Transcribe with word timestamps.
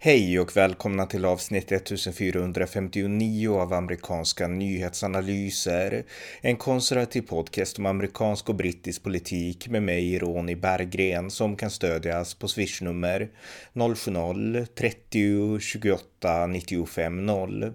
Hej 0.00 0.40
och 0.40 0.56
välkomna 0.56 1.06
till 1.06 1.24
avsnitt 1.24 1.72
1459 1.72 3.54
av 3.54 3.72
amerikanska 3.72 4.48
nyhetsanalyser. 4.48 6.04
En 6.40 6.56
konservativ 6.56 7.22
podcast 7.22 7.78
om 7.78 7.86
amerikansk 7.86 8.48
och 8.48 8.54
brittisk 8.54 9.02
politik 9.02 9.68
med 9.68 9.82
mig, 9.82 10.18
Ronny 10.18 10.54
Berggren, 10.54 11.30
som 11.30 11.56
kan 11.56 11.70
stödjas 11.70 12.34
på 12.34 12.48
swishnummer 12.48 13.28
070-30 13.74 15.58
28 15.58 16.46
95 16.46 17.26
0. 17.26 17.74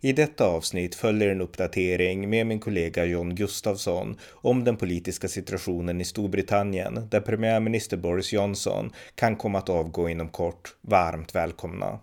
I 0.00 0.12
detta 0.12 0.46
avsnitt 0.46 0.94
följer 0.94 1.28
en 1.28 1.40
uppdatering 1.40 2.30
med 2.30 2.46
min 2.46 2.60
kollega 2.60 3.04
John 3.04 3.34
Gustafsson 3.34 4.18
om 4.32 4.64
den 4.64 4.76
politiska 4.76 5.28
situationen 5.28 6.00
i 6.00 6.04
Storbritannien 6.04 7.08
där 7.10 7.20
premiärminister 7.20 7.96
Boris 7.96 8.32
Johnson 8.32 8.92
kan 9.14 9.36
komma 9.36 9.58
att 9.58 9.68
avgå 9.68 10.08
inom 10.08 10.28
kort. 10.28 10.74
Varmt 10.80 11.34
välkomna! 11.34 12.00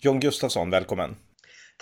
John 0.00 0.20
Gustafsson, 0.20 0.70
välkommen! 0.70 1.16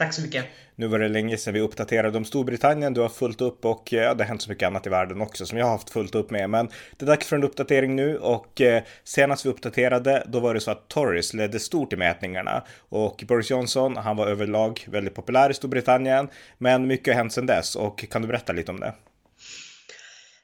Tack 0.01 0.15
så 0.15 0.23
mycket. 0.23 0.45
Nu 0.75 0.87
var 0.87 0.99
det 0.99 1.09
länge 1.09 1.37
sedan 1.37 1.55
vi 1.55 1.61
uppdaterade 1.61 2.19
om 2.19 2.25
Storbritannien. 2.25 2.95
Du 2.95 3.01
har 3.01 3.09
fullt 3.09 3.41
upp 3.41 3.65
och 3.65 3.93
ja, 3.93 4.15
det 4.15 4.25
har 4.25 4.29
hänt 4.29 4.43
så 4.43 4.51
mycket 4.51 4.67
annat 4.67 4.87
i 4.87 4.91
världen 4.91 5.21
också 5.21 5.47
som 5.47 5.59
jag 5.59 5.67
har 5.67 5.73
haft 5.73 5.91
fullt 5.91 6.15
upp 6.15 6.31
med. 6.31 6.51
Men 6.51 6.69
det 6.97 7.05
är 7.05 7.07
dags 7.07 7.27
för 7.27 7.37
en 7.37 7.45
uppdatering 7.45 7.97
nu 7.97 8.19
och 8.19 8.61
eh, 8.61 8.83
senast 9.05 9.47
vi 9.47 9.51
uppdaterade 9.51 10.27
då 10.27 10.41
var 10.41 10.55
det 10.55 10.61
så 10.61 10.71
att 10.71 10.89
Tories 10.89 11.35
ledde 11.35 11.61
stort 11.61 11.93
i 11.93 11.97
mätningarna 11.97 12.65
och 12.89 13.25
Boris 13.29 13.51
Johnson, 13.51 13.97
han 13.97 14.17
var 14.17 14.27
överlag 14.27 14.87
väldigt 14.89 15.15
populär 15.15 15.51
i 15.51 15.55
Storbritannien. 15.55 16.29
Men 16.59 16.87
mycket 16.87 17.15
har 17.15 17.19
hänt 17.19 17.33
sedan 17.33 17.47
dess 17.47 17.77
och 17.77 18.11
kan 18.11 18.23
du 18.23 18.29
berätta 18.29 18.53
lite 18.53 18.71
om 18.71 18.81
det? 18.81 18.95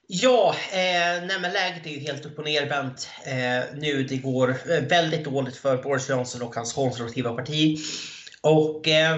Ja, 0.06 0.54
eh, 0.72 1.26
nej 1.26 1.40
men 1.40 1.52
läget 1.52 1.86
är 1.86 1.90
ju 1.90 2.00
helt 2.00 2.26
upp 2.26 2.38
och 2.38 2.44
nervänt 2.44 3.08
eh, 3.24 3.76
nu. 3.76 4.02
Det 4.02 4.16
går 4.16 4.50
eh, 4.50 4.80
väldigt 4.88 5.24
dåligt 5.24 5.56
för 5.56 5.76
Boris 5.76 6.08
Johnson 6.10 6.42
och 6.42 6.54
hans 6.54 6.72
konservativa 6.72 7.32
parti. 7.32 7.78
Och 8.46 8.88
eh, 8.88 9.14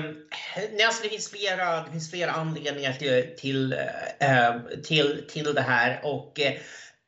alltså 0.86 1.02
det, 1.02 1.08
finns 1.08 1.30
flera, 1.30 1.84
det 1.84 1.90
finns 1.90 2.10
flera 2.10 2.30
anledningar 2.30 2.92
till, 2.92 3.24
till, 3.38 3.72
eh, 4.20 4.80
till, 4.84 5.24
till 5.28 5.54
det 5.54 5.60
här. 5.60 6.00
Och 6.02 6.40
eh, 6.40 6.52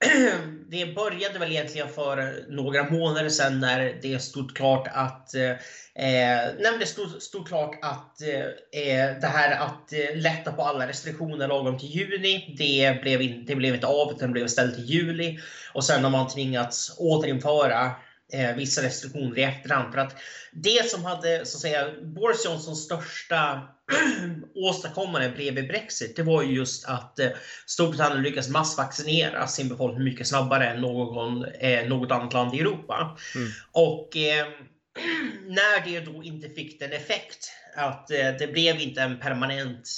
det 0.71 0.95
började 0.95 1.39
väl 1.39 1.51
egentligen 1.51 1.89
för 1.89 2.45
några 2.49 2.91
månader 2.91 3.29
sedan 3.29 3.61
när 3.61 3.99
det 4.03 4.23
stod 4.23 4.57
klart 4.57 4.89
att 4.93 5.35
eh, 5.35 5.51
eh 5.51 6.55
när 6.59 6.79
det 6.79 6.87
stod, 6.87 7.23
stod 7.23 7.49
klart 7.49 7.79
att 7.83 8.23
eh, 8.23 8.83
eh 8.83 9.21
det 9.21 9.27
här 9.27 9.61
att 9.61 9.93
eh, 9.93 10.17
lätta 10.17 10.53
på 10.53 10.63
alla 10.63 10.89
restriktioner 10.89 11.49
lagom 11.49 11.79
till 11.79 11.89
juni, 11.89 12.55
det 12.59 13.03
blev, 13.03 13.23
in, 13.23 13.45
det 13.47 13.55
blev 13.55 13.75
inte 13.75 13.87
av 13.87 14.13
utan 14.13 14.29
det 14.29 14.33
blev 14.33 14.47
istället 14.47 14.75
till 14.75 14.91
juli. 14.91 15.39
Och 15.75 15.85
sen 15.85 16.05
har 16.05 16.11
man 16.11 16.29
tvingats 16.29 16.95
återinföra 16.99 17.91
eh, 18.33 18.57
vissa 18.57 18.83
restriktioner 18.83 19.39
i 19.39 19.43
efterhand. 19.43 19.93
För 19.95 20.01
att 20.01 20.17
det 20.53 20.91
som 20.91 21.05
hade 21.05 21.47
så 21.47 21.57
att 21.57 21.63
säga, 21.63 21.87
Boris 22.03 22.45
Johnsons 22.45 22.85
största 22.85 23.69
åstadkommande 24.55 25.29
bredvid 25.31 25.69
Brexit, 25.69 26.17
det 26.17 26.23
var 26.23 26.43
ju 26.43 26.55
just 26.55 26.85
att 26.89 27.19
eh, 27.19 27.29
Storbritannien 27.67 28.23
lyckas 28.23 28.49
massvaccinera 28.49 29.47
sin 29.47 29.69
befolkning 29.69 30.05
mycket 30.05 30.27
snabbare 30.27 30.71
än 30.71 30.81
någon, 30.81 31.45
eh, 31.45 31.89
något 31.89 32.11
annat 32.11 32.33
land 32.33 32.55
i 32.55 32.61
Europa. 32.61 33.19
Mm. 33.35 33.49
Och 33.73 34.17
eh, 34.17 34.47
när 35.47 35.85
det 35.85 36.01
då 36.01 36.23
inte 36.23 36.49
fick 36.49 36.81
den 36.81 36.93
effekt 36.93 37.53
att 37.77 38.11
eh, 38.11 38.31
det 38.39 38.53
blev 38.53 38.81
inte 38.81 39.03
en 39.03 39.19
permanent 39.19 39.89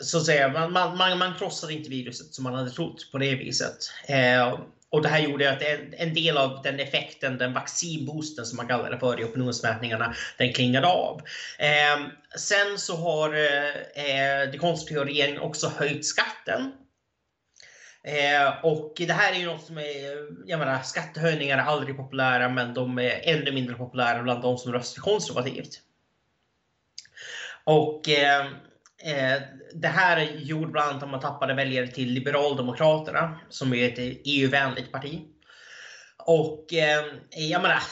så 0.00 0.18
att 0.18 0.26
säga, 0.26 0.48
man, 0.48 0.96
man, 0.96 1.18
man 1.18 1.34
krossade 1.38 1.72
inte 1.72 1.90
viruset 1.90 2.34
som 2.34 2.44
man 2.44 2.54
hade 2.54 2.70
trott 2.70 3.12
på 3.12 3.18
det 3.18 3.34
viset. 3.34 3.76
Eh, 4.08 4.58
och 4.90 5.02
det 5.02 5.08
här 5.08 5.20
gjorde 5.20 5.52
att 5.52 5.62
en 5.92 6.14
del 6.14 6.36
av 6.36 6.62
den 6.62 6.80
effekten, 6.80 7.38
den 7.38 7.52
vaccinboosten 7.52 8.46
som 8.46 8.56
man 8.56 8.68
kallar 8.68 8.90
det 8.90 8.98
för 8.98 9.20
i 9.20 9.24
opinionsmätningarna, 9.24 10.14
den 10.38 10.52
klingade 10.52 10.86
av. 10.86 11.22
Eh, 11.58 12.06
sen 12.36 12.78
så 12.78 12.96
har 12.96 13.34
eh, 13.34 13.68
eh, 14.04 14.50
det 14.50 14.58
konservativa 14.58 15.04
regeringen 15.04 15.40
också 15.40 15.72
höjt 15.78 16.06
skatten. 16.06 16.72
Eh, 18.02 18.64
och 18.64 18.94
det 18.96 19.12
här 19.12 19.32
är 19.32 19.36
ju 19.36 19.46
något 19.46 19.66
som 19.66 19.78
är, 19.78 20.28
jag 20.46 20.58
menar, 20.58 20.82
skattehöjningar 20.82 21.58
är 21.58 21.62
aldrig 21.62 21.96
populära 21.96 22.48
men 22.48 22.74
de 22.74 22.98
är 22.98 23.20
ännu 23.24 23.52
mindre 23.52 23.74
populära 23.74 24.22
bland 24.22 24.42
de 24.42 24.58
som 24.58 24.72
röstar 24.72 25.02
konservativt. 25.02 25.80
Och 27.64 28.08
eh, 28.08 28.46
Eh, 29.06 29.42
det 29.74 29.88
här 29.88 30.20
gjorde 30.20 30.72
bland 30.72 30.90
annat 30.90 31.02
att 31.02 31.08
man 31.08 31.20
tappade 31.20 31.54
väljare 31.54 31.86
till 31.86 32.12
Liberaldemokraterna 32.12 33.40
som 33.48 33.74
är 33.74 33.88
ett 33.88 34.18
EU-vänligt 34.24 34.92
parti. 34.92 35.22
Och 36.18 36.72
eh, 36.72 37.04
jag 37.30 37.62
menar, 37.62 37.82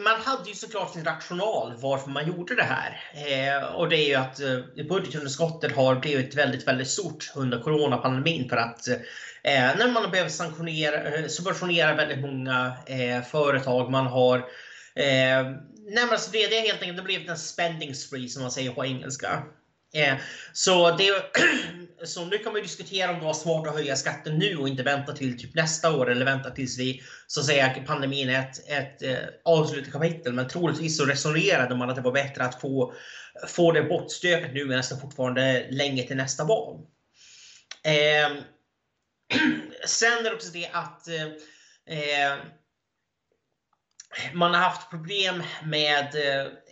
man 0.00 0.20
hade 0.20 0.48
ju 0.48 0.54
såklart 0.54 0.92
sin 0.92 1.04
rational 1.04 1.74
varför 1.76 2.10
man 2.10 2.26
gjorde 2.26 2.54
det 2.54 2.62
här. 2.62 3.00
Eh, 3.14 3.64
och 3.64 3.88
det 3.88 3.96
är 3.96 4.08
ju 4.08 4.14
att 4.14 4.40
eh, 4.40 4.86
budgetunderskottet 4.88 5.72
har 5.72 5.96
blivit 5.96 6.34
väldigt, 6.34 6.68
väldigt 6.68 6.88
stort 6.88 7.32
under 7.34 7.60
coronapandemin 7.60 8.48
för 8.48 8.56
att 8.56 8.88
eh, 8.88 8.98
när 9.78 9.92
man 9.92 10.04
har 10.04 10.10
behövt 10.10 10.32
sanktionera, 10.32 11.02
eh, 11.02 11.26
subventionera 11.26 11.94
väldigt 11.94 12.20
många 12.20 12.72
eh, 12.86 13.22
företag, 13.22 13.90
man 13.90 14.06
har 14.06 14.38
eh, 14.94 15.42
nej 15.84 16.04
men 16.04 16.10
alltså 16.10 16.30
det, 16.30 16.46
det 16.46 16.58
är 16.58 16.62
helt 16.62 16.80
enkelt 16.82 16.96
det 16.96 17.02
blivit 17.02 17.28
en 17.28 17.36
spending 17.36 17.94
spree 17.94 18.28
som 18.28 18.42
man 18.42 18.50
säger 18.50 18.70
på 18.70 18.84
engelska. 18.84 19.42
Eh, 19.94 20.14
så, 20.52 20.90
det, 20.90 21.12
så 22.04 22.24
nu 22.24 22.38
kan 22.38 22.52
man 22.52 22.62
diskutera 22.62 23.10
om 23.10 23.18
det 23.18 23.24
var 23.24 23.34
smart 23.34 23.68
att 23.68 23.74
höja 23.74 23.96
skatten 23.96 24.38
nu 24.38 24.56
och 24.56 24.68
inte 24.68 24.82
vänta 24.82 25.12
till 25.12 25.38
typ 25.38 25.54
nästa 25.54 25.96
år 25.96 26.10
eller 26.10 26.24
vänta 26.24 26.50
tills 26.50 26.78
vi 26.78 27.02
så 27.26 27.40
att 27.40 27.46
säga 27.46 27.74
pandemin 27.86 28.28
är 28.28 28.40
ett, 28.40 28.68
ett 28.68 29.02
eh, 29.02 29.28
avslutat 29.44 29.92
kapitel. 29.92 30.32
Men 30.32 30.48
troligtvis 30.48 30.96
så 30.96 31.04
resonerade 31.04 31.76
man 31.76 31.90
att 31.90 31.96
det 31.96 32.02
var 32.02 32.12
bättre 32.12 32.44
att 32.44 32.60
få, 32.60 32.94
få 33.48 33.72
det 33.72 33.82
bortstökat 33.82 34.54
nu 34.54 34.64
medan 34.64 34.82
det 34.90 35.00
fortfarande 35.00 35.66
länge 35.70 36.02
till 36.02 36.16
nästa 36.16 36.44
val. 36.44 36.80
Eh, 37.84 38.42
sen 39.86 40.18
är 40.18 40.22
det 40.22 40.34
också 40.34 40.52
det 40.52 40.70
att 40.72 41.08
eh, 41.08 41.26
eh 41.98 42.38
man 44.32 44.54
har 44.54 44.60
haft 44.60 44.90
problem 44.90 45.42
med, 45.64 46.14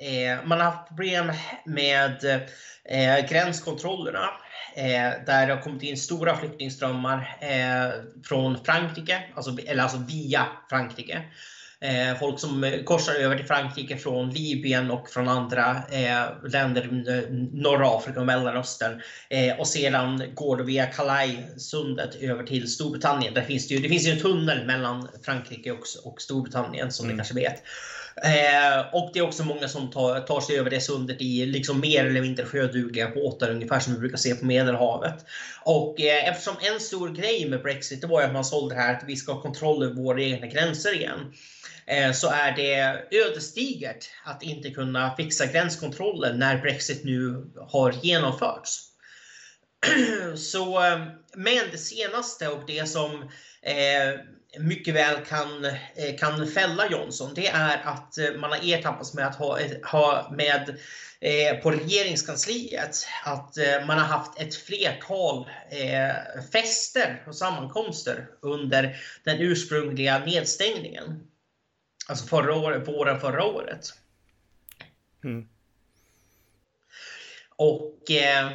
eh, 0.01 0.45
man 0.45 0.61
har 0.61 0.71
haft 0.71 0.89
problem 0.89 1.33
med 1.65 2.25
eh, 2.85 3.29
gränskontrollerna. 3.29 4.31
Eh, 4.77 5.25
där 5.27 5.47
det 5.47 5.55
har 5.55 5.63
kommit 5.63 5.83
in 5.83 5.97
stora 5.97 6.37
flyktingströmmar 6.37 7.37
eh, 7.41 7.91
från 8.25 8.65
Frankrike, 8.65 9.23
alltså, 9.35 9.59
eller 9.67 9.83
alltså 9.83 9.99
via 9.99 10.47
Frankrike. 10.71 11.23
Eh, 11.81 12.19
folk 12.19 12.41
som 12.41 12.83
korsar 12.85 13.15
över 13.15 13.37
till 13.37 13.47
Frankrike 13.47 13.97
från 13.97 14.31
Libyen 14.31 14.91
och 14.91 15.11
från 15.11 15.29
andra 15.29 15.83
eh, 15.93 16.49
länder, 16.51 16.83
eh, 17.09 17.35
norra 17.53 17.97
Afrika 17.97 18.21
och 18.21 18.27
Mellanöstern. 18.27 19.01
Eh, 19.31 19.61
och 19.61 19.69
sedan 19.69 20.23
går 20.35 20.57
det 20.57 20.65
via 20.65 20.87
Calais-sundet 20.87 22.15
över 22.15 22.45
till 22.45 22.73
Storbritannien. 22.73 23.35
Där 23.35 23.43
finns 23.43 23.69
det, 23.69 23.75
ju, 23.75 23.81
det 23.81 23.89
finns 23.89 24.07
ju 24.07 24.11
en 24.11 24.21
tunnel 24.21 24.67
mellan 24.67 25.09
Frankrike 25.23 25.73
och, 25.73 25.85
och 26.05 26.21
Storbritannien 26.21 26.93
som 26.93 27.07
mm. 27.07 27.17
ni 27.17 27.19
kanske 27.19 27.35
vet. 27.35 27.63
Eh, 28.25 28.95
och 28.95 29.11
det 29.13 29.19
är 29.19 29.27
också 29.27 29.45
många 29.45 29.69
som 29.69 29.91
tar, 29.91 30.21
tar 30.21 30.41
sig 30.41 30.59
över 30.59 30.71
det 30.71 30.81
sundet 30.81 31.21
i 31.21 31.47
liksom 31.47 31.81
mer 31.81 32.05
eller 32.05 32.23
mindre 32.23 32.45
sjödugliga 32.45 33.11
båtar, 33.11 33.51
ungefär 33.51 33.81
som 33.81 33.93
vi 33.93 33.99
brukar 33.99 34.19
se 34.19 34.35
på 34.35 34.47
Medelhavet. 34.47 35.25
Och 35.65 36.01
eh, 36.01 36.29
eftersom 36.29 36.57
en 36.61 36.81
stor 36.81 37.09
grej 37.09 37.49
med 37.49 37.63
Brexit 37.63 38.01
det 38.01 38.07
var 38.07 38.23
att 38.23 38.33
man 38.33 38.45
sålde 38.45 38.75
det 38.75 38.81
här 38.81 38.95
att 38.95 39.05
vi 39.07 39.17
ska 39.17 39.33
ha 39.33 39.43
kontroll 39.43 39.83
över 39.83 39.95
våra 39.95 40.23
egna 40.23 40.47
gränser 40.47 40.95
igen. 40.95 41.33
Eh, 41.87 42.13
så 42.13 42.29
är 42.31 42.57
det 42.57 43.05
ödesdigert 43.11 44.11
att 44.25 44.43
inte 44.43 44.71
kunna 44.71 45.17
fixa 45.17 45.47
gränskontrollen 45.47 46.39
när 46.39 46.59
Brexit 46.59 47.05
nu 47.05 47.51
har 47.69 47.95
genomförts. 48.03 48.85
Så, 50.37 50.85
eh, 50.85 51.07
men 51.35 51.71
det 51.73 51.79
senaste 51.79 52.49
och 52.49 52.63
det 52.67 52.89
som 52.89 53.23
eh, 53.63 54.21
mycket 54.57 54.95
väl 54.95 55.25
kan, 55.25 55.65
eh, 55.65 56.17
kan 56.19 56.47
fälla 56.47 56.91
Johnson, 56.91 57.35
det 57.35 57.49
är 57.49 57.81
att 57.85 58.19
eh, 58.19 58.33
man 58.33 58.51
har 58.51 58.73
ertappats 58.73 59.15
med 59.15 59.27
att 59.27 59.37
ha, 59.37 59.59
ha 59.83 60.31
med 60.33 60.79
eh, 61.21 61.57
på 61.63 61.71
regeringskansliet 61.71 63.07
att 63.25 63.57
man 63.87 63.99
har 63.99 64.07
haft 64.07 64.41
ett 64.41 64.55
flertal 64.55 65.51
eh, 65.71 66.43
fester 66.53 67.25
och 67.27 67.37
sammankomster 67.37 68.29
under 68.41 68.97
den 69.25 69.41
ursprungliga 69.41 70.19
nedstängningen. 70.19 71.21
Alltså 72.09 72.27
förra 72.27 72.55
året, 72.55 72.89
våren 72.89 73.21
förra 73.21 73.45
året. 73.45 73.95
Mm. 75.25 75.49
Och 77.57 78.11
eh, 78.11 78.51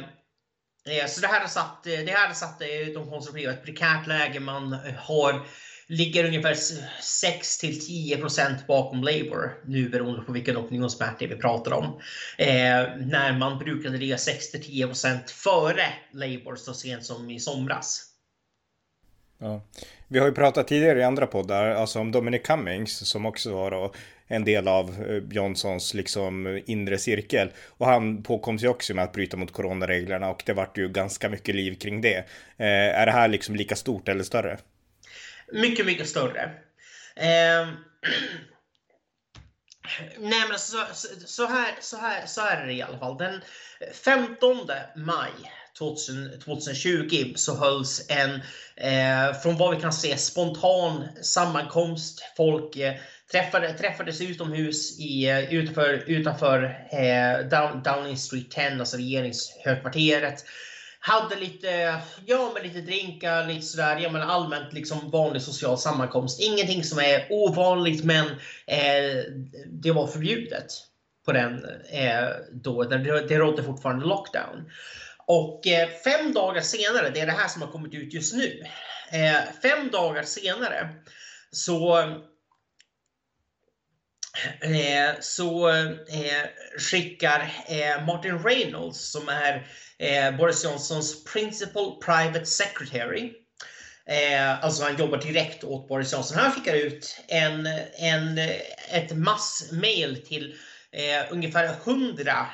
så 1.08 1.20
det 1.20 1.26
här 1.26 1.40
har 1.40 1.48
satt, 1.48 1.84
det 1.84 2.10
här 2.10 2.26
har 2.26 2.34
satt 2.34 2.58
de 2.94 3.10
konservativa 3.10 3.52
i 3.52 3.54
ett 3.54 3.64
prekärt 3.64 4.06
läge. 4.06 4.40
Man 4.40 4.72
har 4.98 5.46
ligger 5.86 6.24
ungefär 6.24 6.54
6 7.02 7.58
till 7.58 7.86
10 7.86 8.16
procent 8.16 8.66
bakom 8.66 9.02
Labour 9.02 9.52
nu 9.66 9.88
beroende 9.88 10.22
på 10.22 10.32
vilken 10.32 10.56
opinionsmätning 10.56 11.28
vi 11.28 11.36
pratar 11.36 11.72
om. 11.72 11.84
Eh, 12.38 12.46
när 12.96 13.38
man 13.38 13.58
brukade 13.58 13.98
ligga 13.98 14.18
6 14.18 14.50
till 14.50 14.62
10 14.62 14.86
procent 14.86 15.30
före 15.30 15.84
Labour 16.12 16.56
så 16.56 16.74
sent 16.74 17.04
som 17.04 17.30
i 17.30 17.40
somras. 17.40 18.10
Ja. 19.38 19.62
Vi 20.08 20.18
har 20.18 20.26
ju 20.26 20.32
pratat 20.32 20.68
tidigare 20.68 20.98
i 20.98 21.02
andra 21.02 21.26
poddar, 21.26 21.70
alltså 21.70 22.00
om 22.00 22.12
Dominic 22.12 22.42
Cummings 22.42 23.08
som 23.08 23.26
också 23.26 23.54
var 23.54 23.70
då 23.70 23.92
en 24.26 24.44
del 24.44 24.68
av 24.68 24.90
eh, 25.08 25.22
Johnsons 25.30 25.94
liksom 25.94 26.46
eh, 26.46 26.62
inre 26.66 26.98
cirkel. 26.98 27.50
Och 27.68 27.86
han 27.86 28.22
påkom 28.22 28.58
sig 28.58 28.68
också 28.68 28.94
med 28.94 29.04
att 29.04 29.12
bryta 29.12 29.36
mot 29.36 29.52
coronareglerna 29.52 30.30
och 30.30 30.42
det 30.46 30.52
vart 30.52 30.78
ju 30.78 30.88
ganska 30.88 31.28
mycket 31.28 31.54
liv 31.54 31.74
kring 31.74 32.00
det. 32.00 32.16
Eh, 32.56 32.66
är 33.00 33.06
det 33.06 33.12
här 33.12 33.28
liksom 33.28 33.56
lika 33.56 33.76
stort 33.76 34.08
eller 34.08 34.24
större? 34.24 34.58
Mycket, 35.52 35.86
mycket 35.86 36.08
större. 36.08 36.42
Eh, 37.16 37.68
nej 40.18 40.48
men 40.48 40.58
så, 40.58 40.78
så, 41.26 41.46
här, 41.46 41.74
så, 41.80 41.96
här, 41.96 42.26
så 42.26 42.40
här 42.40 42.62
är 42.62 42.66
det 42.66 42.72
i 42.72 42.82
alla 42.82 42.98
fall. 42.98 43.18
Den 43.18 43.40
15 44.04 44.56
maj 44.96 45.30
2020 45.78 47.32
så 47.36 47.56
hölls 47.56 48.06
en, 48.08 48.34
eh, 48.76 49.40
från 49.42 49.56
vad 49.56 49.74
vi 49.74 49.80
kan 49.80 49.92
se, 49.92 50.16
spontan 50.16 51.08
sammankomst. 51.22 52.22
Folk 52.36 52.76
eh, 52.76 52.94
träffade, 53.32 53.72
träffades 53.72 54.20
utomhus 54.20 54.98
i, 55.00 55.28
eh, 55.30 55.54
utanför, 55.54 56.04
utanför 56.06 56.62
eh, 56.90 57.48
Down, 57.48 57.82
Downing 57.82 58.16
Street 58.16 58.50
10, 58.50 58.78
alltså 58.78 58.96
regeringshögkvarteret. 58.96 60.44
Hade 61.06 61.36
lite, 61.36 62.00
ja, 62.26 62.50
men 62.54 62.62
lite 62.62 62.80
drinkar, 62.80 63.46
lite 63.46 63.66
sådär, 63.66 63.98
ja, 63.98 64.10
men 64.10 64.22
allmänt 64.22 64.72
liksom 64.72 65.10
vanlig 65.10 65.42
social 65.42 65.78
sammankomst. 65.78 66.40
Ingenting 66.40 66.84
som 66.84 66.98
är 66.98 67.26
ovanligt, 67.30 68.04
men 68.04 68.26
eh, 68.66 69.24
det 69.66 69.92
var 69.92 70.06
förbjudet 70.06 70.66
på 71.24 71.32
den 71.32 71.64
eh, 71.90 72.28
då. 72.52 72.84
Det, 72.84 72.98
det 73.28 73.38
rådde 73.38 73.62
fortfarande 73.62 74.06
lockdown. 74.06 74.70
Och 75.26 75.66
eh, 75.66 75.88
fem 75.88 76.32
dagar 76.32 76.60
senare, 76.60 77.10
det 77.10 77.20
är 77.20 77.26
det 77.26 77.32
här 77.32 77.48
som 77.48 77.62
har 77.62 77.68
kommit 77.68 77.94
ut 77.94 78.14
just 78.14 78.34
nu. 78.34 78.62
Eh, 79.12 79.40
fem 79.62 79.90
dagar 79.90 80.22
senare 80.22 80.88
så 81.50 82.08
eh, 84.60 85.20
så 85.20 85.68
eh, 85.68 86.44
skickar 86.78 87.54
eh, 87.68 88.06
Martin 88.06 88.38
Reynolds 88.38 89.10
som 89.10 89.28
är 89.28 89.66
eh, 89.98 90.36
Boris 90.36 90.64
Johnsons 90.64 91.24
Principal 91.24 91.96
Private 92.04 92.46
Secretary 92.46 93.32
alltså 94.60 94.84
han 94.84 94.96
jobbar 94.96 95.18
direkt 95.18 95.64
åt 95.64 95.88
Boris 95.88 96.12
Johnson. 96.12 96.38
Han 96.38 96.52
skickar 96.52 96.74
ut 96.74 97.20
en, 97.28 97.68
en, 97.98 98.38
ett 98.90 99.16
massmail 99.16 100.22
till 100.26 100.54
ungefär 101.30 101.64
100 101.84 102.46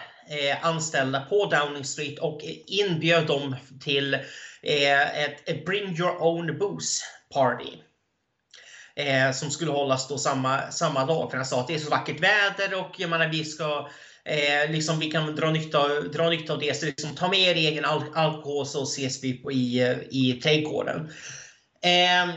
anställda 0.61 1.21
på 1.21 1.47
Downing 1.47 1.85
Street 1.85 2.19
och 2.19 2.41
inbjöd 2.67 3.27
dem 3.27 3.56
till 3.81 4.15
ett, 4.62 5.49
ett, 5.49 5.65
Bring 5.65 5.99
Your 5.99 6.23
Own 6.23 6.59
Booze 6.59 7.05
Party. 7.35 7.77
Eh, 8.97 9.33
som 9.33 9.51
skulle 9.51 9.71
hållas 9.71 10.09
då 10.09 10.19
samma, 10.19 10.71
samma 10.71 11.07
dag. 11.07 11.31
För 11.31 11.37
han 11.37 11.47
sa 11.47 11.61
att 11.61 11.69
det 11.69 11.75
är 11.75 11.79
så 11.79 11.91
vackert 11.91 12.21
väder 12.21 12.81
och 12.81 12.95
jag 12.99 13.11
menar, 13.11 13.29
vi 13.29 13.45
ska 13.45 13.89
Eh, 14.25 14.71
liksom 14.71 14.99
vi 14.99 15.11
kan 15.11 15.37
dra 15.37 15.51
nytta, 15.51 16.01
dra 16.01 16.31
nytta 16.31 16.53
av 16.53 16.59
det. 16.59 16.77
Så 16.77 16.87
liksom, 16.87 17.15
ta 17.15 17.29
med 17.29 17.41
er 17.41 17.55
egen 17.55 17.85
al 17.85 18.05
alkohol 18.15 18.67
så 18.67 18.83
ses 18.83 19.25
vi 19.25 19.33
på, 19.33 19.53
i, 19.53 19.97
i 20.11 20.41
trädgården. 20.43 21.11
Eh, 21.83 22.35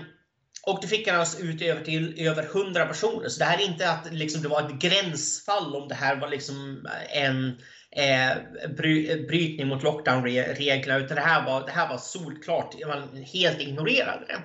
och 0.65 0.79
det 0.81 0.87
fick 0.87 1.07
han 1.07 1.21
oss 1.21 1.39
ut 1.39 1.61
över 1.61 1.83
till 1.83 2.27
över 2.27 2.43
100 2.43 2.85
personer. 2.85 3.29
Så 3.29 3.39
det 3.39 3.45
här 3.45 3.57
är 3.57 3.65
inte 3.65 3.89
att 3.89 4.13
liksom, 4.13 4.41
det 4.41 4.47
var 4.47 4.61
ett 4.61 4.79
gränsfall 4.81 5.75
om 5.75 5.87
det 5.87 5.95
här 5.95 6.15
var 6.15 6.29
liksom 6.29 6.87
en 7.09 7.47
eh, 7.95 8.37
bry, 8.77 9.25
brytning 9.27 9.67
mot 9.67 9.83
lockdown-reglerna. 9.83 10.99
Utan 10.99 11.15
det 11.15 11.21
här 11.21 11.45
var, 11.45 11.65
det 11.65 11.71
här 11.71 11.89
var 11.89 11.97
solklart. 11.97 12.75
Man 12.87 13.23
helt 13.33 13.61
ignorerade 13.61 14.25
det. 14.27 14.37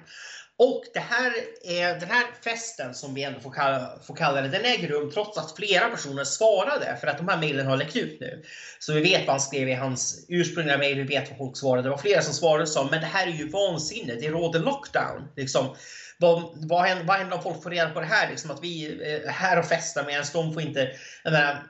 Och 0.59 0.85
det 0.95 1.01
här, 1.01 1.33
eh, 1.65 2.01
den 2.01 2.11
här 2.11 2.27
festen 2.45 2.95
som 2.95 3.15
vi 3.15 3.23
ändå 3.23 3.41
får 3.41 3.51
kalla, 3.51 3.99
får 4.07 4.17
kalla 4.17 4.41
det, 4.41 4.49
den 4.49 4.65
äger 4.65 4.89
rum 4.89 5.11
trots 5.11 5.39
att 5.39 5.57
flera 5.57 5.89
personer 5.89 6.25
svarade 6.25 6.97
för 7.01 7.07
att 7.07 7.19
de 7.19 7.29
här 7.29 7.39
mejlen 7.39 7.67
har 7.67 7.77
läckt 7.77 7.97
ut 7.97 8.21
nu. 8.21 8.45
Så 8.79 8.93
vi 8.93 9.01
vet 9.01 9.21
vad 9.21 9.31
han 9.31 9.41
skrev 9.41 9.69
i 9.69 9.75
hans 9.75 10.25
ursprungliga 10.29 10.79
mejl, 10.79 10.97
vi 10.97 11.05
vet 11.05 11.29
vad 11.29 11.39
folk 11.39 11.57
svarade. 11.57 11.83
Det 11.83 11.91
var 11.91 11.99
flera 11.99 12.23
som 12.23 12.35
svarade 12.35 12.63
och 12.63 12.69
sa 12.69 12.89
men 12.91 13.01
det 13.01 13.07
här 13.07 13.27
är 13.27 13.33
ju 13.33 13.49
vansinne, 13.49 14.15
det 14.15 14.29
råder 14.29 14.61
lockdown. 14.61 15.29
Liksom, 15.37 15.77
vad, 16.19 16.51
vad, 16.69 16.85
händer, 16.85 17.05
vad 17.05 17.17
händer 17.17 17.37
om 17.37 17.43
folk 17.43 17.63
får 17.63 17.71
reda 17.71 17.91
på 17.91 18.01
det 18.01 18.07
här? 18.07 18.31
Liksom 18.31 18.51
att 18.51 18.63
vi 18.63 19.03
är 19.03 19.29
här 19.29 19.59
och 19.59 19.67
festar 19.67 20.05
medan 20.05 20.25
de 20.33 20.53
får 20.55 20.63
inte... 20.63 20.91
Menar, 21.25 21.63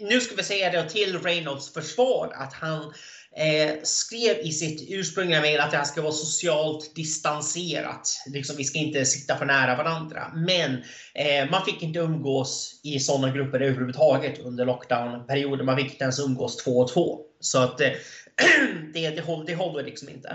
nu 0.00 0.20
ska 0.20 0.34
vi 0.34 0.42
säga 0.42 0.70
det 0.70 0.90
till 0.90 1.22
Reynolds 1.22 1.72
försvar 1.72 2.32
att 2.34 2.52
han 2.52 2.92
eh, 3.36 3.74
skrev 3.82 4.38
i 4.38 4.52
sitt 4.52 4.90
ursprungliga 4.90 5.40
mejl 5.40 5.60
att 5.60 5.70
det 5.70 5.76
här 5.76 5.84
ska 5.84 6.02
vara 6.02 6.12
socialt 6.12 6.94
distanserat. 6.94 8.08
Liksom, 8.26 8.56
vi 8.56 8.64
ska 8.64 8.78
inte 8.78 9.04
sitta 9.04 9.36
för 9.36 9.46
nära 9.46 9.76
varandra. 9.76 10.32
Men 10.34 10.82
eh, 11.14 11.50
man 11.50 11.64
fick 11.64 11.82
inte 11.82 11.98
umgås 11.98 12.80
i 12.84 13.00
sådana 13.00 13.32
grupper 13.32 13.60
överhuvudtaget 13.60 14.38
under 14.38 14.64
lockdownperioden. 14.64 15.66
Man 15.66 15.76
fick 15.76 15.92
inte 15.92 16.04
ens 16.04 16.20
umgås 16.20 16.56
två 16.56 16.78
och 16.78 16.92
två. 16.92 17.20
Så 17.40 17.58
att 17.58 17.80
eh, 17.80 17.90
det, 18.94 19.10
det, 19.10 19.22
håller, 19.22 19.46
det 19.46 19.54
håller 19.54 19.84
liksom 19.84 20.08
inte. 20.08 20.28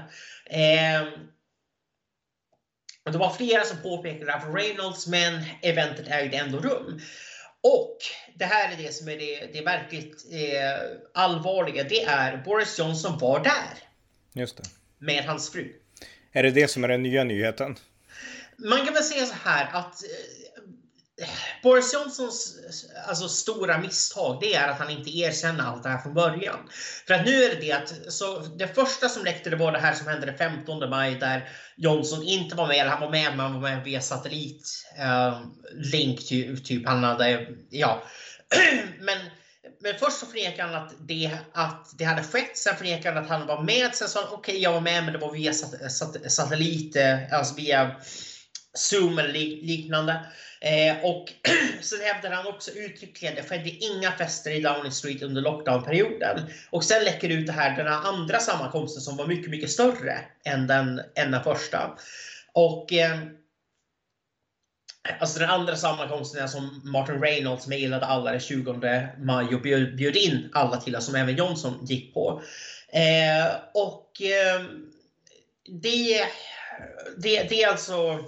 Eh, 0.45 1.07
det 3.11 3.17
var 3.17 3.29
flera 3.29 3.63
som 3.63 3.77
påpekade 3.77 4.25
det 4.25 4.31
här 4.31 4.39
för 4.39 4.53
Reynolds, 4.53 5.07
men 5.07 5.43
eventet 5.61 6.07
ägde 6.07 6.37
ändå 6.37 6.57
rum. 6.57 7.01
Och 7.67 7.97
det 8.35 8.45
här 8.45 8.73
är 8.73 8.77
det 8.77 8.93
som 8.93 9.07
är 9.09 9.17
det, 9.17 9.49
det 9.53 9.61
verkligt 9.61 10.25
eh, 10.31 10.97
allvarliga. 11.13 11.83
Det 11.83 12.03
är 12.03 12.37
Boris 12.37 12.79
Johnson 12.79 13.17
var 13.17 13.43
där. 13.43 13.77
Just 14.33 14.57
det. 14.57 14.63
Med 14.97 15.25
hans 15.25 15.51
fru. 15.51 15.73
Är 16.31 16.43
det 16.43 16.51
det 16.51 16.67
som 16.67 16.83
är 16.83 16.87
den 16.87 17.03
nya 17.03 17.23
nyheten? 17.23 17.75
Man 18.57 18.85
kan 18.85 18.93
väl 18.93 19.03
säga 19.03 19.25
så 19.25 19.35
här 19.43 19.69
att 19.73 20.03
eh, 20.03 20.09
Boris 21.63 21.93
Johnsons 21.93 22.57
alltså, 23.07 23.27
stora 23.29 23.77
misstag 23.77 24.37
det 24.41 24.55
är 24.55 24.67
att 24.67 24.79
han 24.79 24.89
inte 24.89 25.17
erkänner 25.17 25.63
allt 25.63 25.83
det 25.83 25.89
här 25.89 25.97
från 25.97 26.13
början. 26.13 26.69
För 27.07 27.13
att 27.13 27.25
nu 27.25 27.43
är 27.43 27.49
det 27.49 27.61
det 27.61 27.71
att 27.71 28.13
så 28.13 28.39
det 28.39 28.75
första 28.75 29.09
som 29.09 29.25
läckte 29.25 29.49
det 29.49 29.55
var 29.55 29.71
det 29.71 29.79
här 29.79 29.93
som 29.93 30.07
hände 30.07 30.25
den 30.25 30.37
15 30.37 30.89
maj 30.89 31.15
där 31.15 31.49
Johnson 31.77 32.23
inte 32.23 32.55
var 32.55 32.67
med, 32.67 32.77
eller 32.77 32.89
han 32.89 33.01
var 33.01 33.09
med 33.09 33.29
men 33.29 33.39
han 33.39 33.53
var 33.53 33.69
med 33.69 33.83
via 33.83 34.01
satellit. 34.01 34.85
Uh, 34.99 36.15
typ, 36.15 36.65
typ 36.65 36.87
han 36.87 37.03
hade, 37.03 37.47
ja. 37.69 38.03
men, 38.99 39.17
men 39.81 39.99
först 39.99 40.17
så 40.17 40.25
förnekade 40.25 40.69
han 40.69 40.85
att 40.85 40.93
det, 40.99 41.31
att 41.53 41.97
det 41.97 42.03
hade 42.03 42.23
skett, 42.23 42.57
sen 42.57 42.75
förnekade 42.75 43.15
han 43.15 43.23
att 43.23 43.29
han 43.29 43.47
var 43.47 43.63
med, 43.63 43.95
sen 43.95 44.07
sa 44.07 44.19
han 44.19 44.29
okej 44.33 44.37
okay, 44.37 44.63
jag 44.63 44.71
var 44.71 44.81
med 44.81 45.03
men 45.03 45.13
det 45.13 45.19
var 45.19 45.31
via 45.31 45.53
sat, 45.53 45.91
sat, 45.91 46.31
satellit, 46.31 46.95
eh, 46.95 47.33
alltså 47.33 47.55
via 47.55 47.95
Zoom 48.75 49.19
eller 49.19 49.33
liknande. 49.33 50.25
Eh, 50.61 51.05
och 51.05 51.33
sen 51.81 51.99
hävdar 52.01 52.31
han 52.31 52.47
också 52.47 52.71
uttryckligen, 52.71 53.35
det 53.35 53.43
skedde 53.43 53.69
inga 53.69 54.11
fester 54.11 54.51
i 54.51 54.61
Downing 54.61 54.91
Street 54.91 55.21
under 55.21 55.41
lockdownperioden. 55.41 56.41
Och 56.69 56.83
sen 56.83 57.03
läcker 57.03 57.29
ut 57.29 57.47
det 57.47 57.53
här, 57.53 57.77
den 57.77 57.87
här 57.87 58.07
andra 58.07 58.39
sammankomsten 58.39 59.01
som 59.01 59.17
var 59.17 59.27
mycket, 59.27 59.51
mycket 59.51 59.71
större 59.71 60.19
än 60.43 60.67
den, 60.67 61.01
än 61.15 61.31
den 61.31 61.43
första. 61.43 61.97
Och 62.53 62.93
eh, 62.93 63.17
Alltså 65.19 65.39
den 65.39 65.49
andra 65.49 65.75
sammankomsten 65.75 66.43
är 66.43 66.47
som 66.47 66.81
Martin 66.83 67.21
Reynolds 67.21 67.67
mejlade 67.67 68.05
alla 68.05 68.31
den 68.31 68.39
20 68.39 69.09
maj 69.17 69.55
och 69.55 69.61
bjöd, 69.61 69.95
bjöd 69.95 70.15
in 70.15 70.49
alla 70.53 70.77
till, 70.77 71.01
som 71.01 71.15
även 71.15 71.35
Johnson 71.35 71.85
gick 71.85 72.13
på. 72.13 72.41
Eh, 72.89 73.55
och 73.73 74.21
eh, 74.21 74.61
det, 75.81 76.25
det, 77.17 77.43
det 77.49 77.63
är 77.63 77.67
alltså 77.67 78.25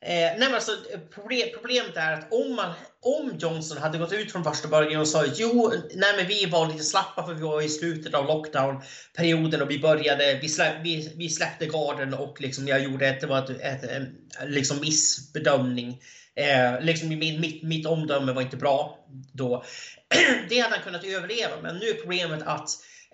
Eh, 0.00 0.10
nej 0.10 0.38
men 0.38 0.54
alltså, 0.54 0.72
problem, 1.14 1.48
problemet 1.54 1.96
är 1.96 2.12
att 2.12 2.32
om, 2.32 2.56
man, 2.56 2.72
om 3.02 3.38
Johnson 3.38 3.78
hade 3.78 3.98
gått 3.98 4.12
ut 4.12 4.32
från 4.32 4.44
första 4.44 4.68
början 4.68 5.00
och 5.00 5.08
sa 5.08 5.24
jo, 5.36 5.72
nej 5.94 6.16
men 6.16 6.26
vi 6.26 6.46
var 6.46 6.66
lite 6.66 6.84
slappa 6.84 7.26
för 7.26 7.34
vi 7.34 7.42
var 7.42 7.62
i 7.62 7.68
slutet 7.68 8.14
av 8.14 8.26
lockdownperioden 8.26 9.62
och 9.62 9.70
vi 9.70 9.78
började, 9.78 10.38
vi, 10.42 10.48
släpp, 10.48 10.74
vi, 10.82 11.12
vi 11.16 11.28
släppte 11.28 11.66
garden 11.66 12.14
och 12.14 12.40
liksom 12.40 12.68
jag 12.68 12.80
gjorde 12.80 13.06
ett, 13.06 13.20
det 13.20 13.26
var 13.26 13.38
ett, 13.38 13.50
ett, 13.50 13.84
ett 13.84 14.08
liksom 14.46 14.80
missbedömning. 14.80 16.02
Eh, 16.34 16.80
liksom 16.80 17.08
min, 17.08 17.40
mitt, 17.40 17.62
mitt 17.62 17.86
omdöme 17.86 18.32
var 18.32 18.42
inte 18.42 18.56
bra 18.56 19.06
då. 19.32 19.64
det 20.48 20.58
hade 20.58 20.74
han 20.74 20.84
kunnat 20.84 21.04
överleva, 21.04 21.56
men 21.62 21.76
nu 21.76 21.88
är 21.88 21.94
problemet 21.94 22.42
att 22.46 22.70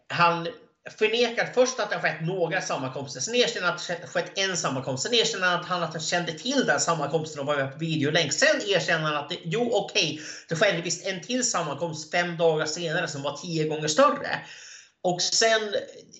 han 0.08 0.48
förnekar 0.90 1.46
först 1.54 1.80
att 1.80 1.90
det 1.90 1.96
har 1.96 2.02
skett 2.02 2.20
några 2.20 2.60
sammankomster, 2.60 3.20
sen 3.20 3.34
erkänner 3.34 3.66
han 3.66 3.74
att 3.76 3.86
det 3.88 4.06
skett 4.06 4.38
en 4.38 4.56
sammankomst, 4.56 5.02
sen 5.02 5.14
erkänner 5.14 5.46
han 5.46 5.60
att 5.60 5.66
han, 5.66 5.82
att 5.82 5.92
han 5.92 6.02
kände 6.02 6.32
till 6.32 6.66
den 6.66 6.80
sammankomsten 6.80 7.40
och 7.40 7.46
var 7.46 7.56
med 7.56 7.72
på 7.72 7.78
videolänk. 7.78 8.32
Sen 8.32 8.60
erkänner 8.66 9.04
han 9.04 9.16
att 9.16 9.28
det, 9.28 9.38
jo 9.44 9.70
okej, 9.72 10.12
okay, 10.12 10.24
det 10.48 10.56
skedde 10.56 10.82
visst 10.82 11.06
en 11.06 11.22
till 11.22 11.50
sammankomst 11.50 12.10
fem 12.10 12.36
dagar 12.36 12.66
senare 12.66 13.08
som 13.08 13.22
var 13.22 13.36
tio 13.36 13.68
gånger 13.68 13.88
större. 13.88 14.40
Och 15.02 15.22
sen 15.22 15.74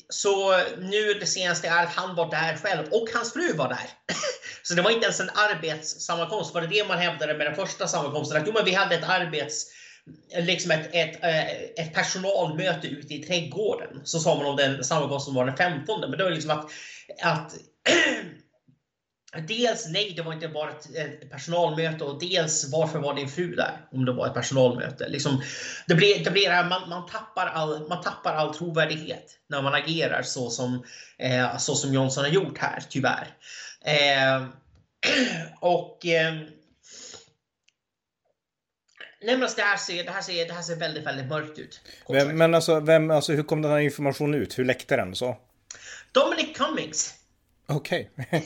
så 0.09 0.57
nu 0.79 1.15
det 1.15 1.27
senaste 1.27 1.69
är 1.69 1.83
att 1.83 1.95
han 1.95 2.15
var 2.15 2.31
där 2.31 2.57
själv 2.57 2.87
och 2.91 3.09
hans 3.15 3.33
fru 3.33 3.53
var 3.53 3.69
där. 3.69 3.91
Så 4.63 4.75
det 4.75 4.83
var 4.83 4.91
inte 4.91 5.05
ens 5.05 5.21
en 5.21 5.31
arbetssammankomst. 5.35 6.55
Var 6.55 6.61
det 6.61 6.67
det 6.67 6.89
man 6.89 6.99
hävdade 6.99 7.35
med 7.35 7.47
den 7.47 7.55
första 7.55 7.89
sammankomsten? 7.89 8.37
Att 8.37 8.47
jo, 8.47 8.53
men 8.53 8.65
vi 8.65 8.73
hade 8.73 8.95
ett 8.95 9.09
arbets 9.09 9.67
liksom 10.37 10.71
ett, 10.71 10.89
ett, 10.93 11.25
eh, 11.25 11.85
ett 11.85 11.95
personalmöte 11.95 12.87
ute 12.87 13.15
i 13.15 13.23
trädgården. 13.23 14.01
Så 14.05 14.19
sa 14.19 14.35
man 14.37 14.47
om 14.47 14.57
den 14.57 14.85
sammankomsten 14.85 15.35
var 15.35 15.47
den 15.47 15.57
15. 15.57 16.01
Men 16.01 16.19
det 16.19 16.25
var 16.25 16.31
liksom 16.31 16.51
att, 16.51 16.71
att 17.23 17.55
Dels 19.49 19.89
nej, 19.89 20.13
det 20.17 20.23
var 20.23 20.33
inte 20.33 20.49
bara 20.49 20.71
ett, 20.71 20.97
ett, 20.97 21.31
personalmöte 21.31 22.05
och 22.05 22.21
dels 22.21 22.73
varför 22.73 22.99
var 22.99 23.15
din 23.15 23.29
fru 23.29 23.55
där? 23.55 23.87
Om 23.93 24.05
det 24.05 24.13
var 24.13 24.27
ett 24.27 24.35
personalmöte. 24.35 25.09
Liksom, 25.09 25.43
det 25.87 25.95
blir, 25.95 26.25
det 26.25 26.31
blir 26.31 26.69
man, 26.69 26.89
man, 26.89 27.07
tappar 27.07 27.47
all, 27.47 27.89
man 27.89 28.03
tappar 28.03 28.35
all 28.35 28.55
trovärdighet 28.55 29.39
när 29.49 29.63
man 29.63 29.75
agerar 29.75 30.23
så 30.23 30.51
som, 30.51 30.85
eh, 31.19 31.57
så 31.57 31.75
som 31.75 31.95
Johnson 31.95 32.25
har 32.25 32.31
gjort 32.31 32.59
här, 32.59 32.83
tyvärr. 32.89 33.29
Eh, 33.85 34.45
och 35.61 36.07
eh, 36.07 36.35
Nej, 39.25 39.35
men 39.35 39.43
alltså 39.43 39.57
det, 39.57 39.63
här 39.63 39.77
ser, 39.77 40.05
det, 40.05 40.11
här 40.11 40.23
ser, 40.23 40.47
det 40.47 40.53
här 40.53 40.63
ser 40.63 40.77
väldigt, 40.77 41.07
väldigt 41.07 41.27
mörkt 41.27 41.59
ut. 41.59 41.81
Vem, 42.09 42.39
men 42.39 42.55
alltså, 42.55 42.81
vem, 42.81 43.11
alltså, 43.11 43.33
hur 43.33 43.43
kom 43.43 43.63
den 43.63 43.71
här 43.71 43.79
informationen 43.79 44.35
ut? 44.41 44.59
Hur 44.59 44.65
läckte 44.65 44.97
den? 44.97 45.15
Så? 45.15 45.37
Dominic 46.13 46.57
Cummings. 46.57 47.15
Okej. 47.67 48.11
Okay. 48.17 48.43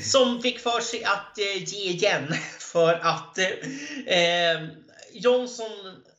som 0.02 0.42
fick 0.42 0.58
för 0.58 0.80
sig 0.80 1.04
att 1.04 1.38
eh, 1.38 1.62
ge 1.64 1.90
igen 1.90 2.34
för 2.58 2.94
att 2.94 3.38
eh, 3.38 4.68
Johnson 5.12 5.72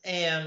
eh, 0.03 0.45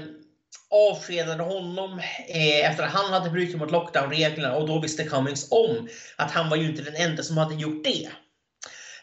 avskedade 0.71 1.43
honom 1.43 1.99
eh, 2.27 2.69
efter 2.69 2.83
att 2.83 2.93
han 2.93 3.13
hade 3.13 3.29
brutit 3.29 3.57
mot 3.57 3.71
lockdown-reglerna 3.71 4.55
och 4.55 4.67
då 4.67 4.79
visste 4.79 5.03
Cummings 5.03 5.47
om 5.51 5.87
att 6.15 6.31
han 6.31 6.49
var 6.49 6.57
ju 6.57 6.65
inte 6.65 6.81
den 6.81 6.95
enda 6.95 7.23
som 7.23 7.37
hade 7.37 7.55
gjort 7.55 7.83
det. 7.83 8.09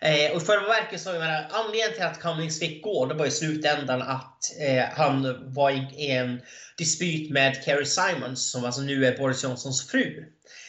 Eh, 0.06 0.36
och 0.36 0.42
för 0.42 0.66
verket 0.66 1.00
så, 1.00 1.10
jag 1.10 1.18
menar, 1.18 1.46
anledningen 1.50 1.92
till 1.94 2.02
att 2.02 2.20
Cummings 2.20 2.60
fick 2.60 2.82
gå, 2.82 3.06
det 3.06 3.14
var 3.14 3.26
i 3.26 3.30
slutändan 3.30 4.02
att 4.02 4.38
eh, 4.60 4.84
han 4.96 5.36
var 5.54 5.70
i 5.70 6.10
en 6.10 6.40
dispyt 6.78 7.30
med 7.30 7.62
Kerry 7.64 7.84
Simons, 7.84 8.50
som 8.50 8.64
alltså 8.64 8.80
nu 8.80 9.06
är 9.06 9.18
Boris 9.18 9.44
Johnsons 9.44 9.90
fru. 9.90 10.24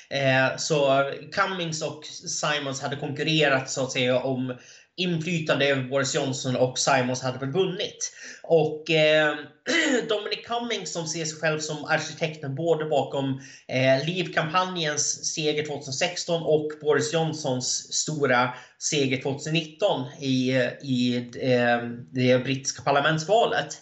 Eh, 0.10 0.58
så 0.58 1.04
Cummings 1.32 1.84
och 1.84 2.06
Simons 2.06 2.82
hade 2.82 2.96
konkurrerat 2.96 3.70
så 3.70 3.84
att 3.84 3.92
säga 3.92 4.20
om 4.20 4.58
inflytande 4.96 5.66
över 5.66 5.84
Boris 5.84 6.16
Johnson 6.16 6.56
och 6.56 6.80
Simons 6.80 7.22
hade 7.22 7.40
väl 7.40 7.52
vunnit. 7.52 8.14
Och 8.44 8.90
eh, 8.90 9.36
Dominic 10.10 10.37
Cummings 10.48 10.94
som 10.94 11.08
ser 11.08 11.26
sig 11.26 11.40
själv 11.40 11.60
som 11.60 11.86
arkitekten 11.86 12.56
både 12.56 12.86
bakom 12.86 13.42
eh, 13.68 14.06
Leave-kampanjens 14.06 15.34
seger 15.34 15.66
2016 15.66 16.44
och 16.44 16.72
Boris 16.82 17.14
Johnsons 17.14 17.94
stora 17.94 18.54
seger 18.80 19.22
2019 19.22 20.06
i, 20.22 20.52
i 20.82 21.18
eh, 21.42 21.90
det 22.12 22.44
brittiska 22.44 22.84
parlamentsvalet. 22.84 23.82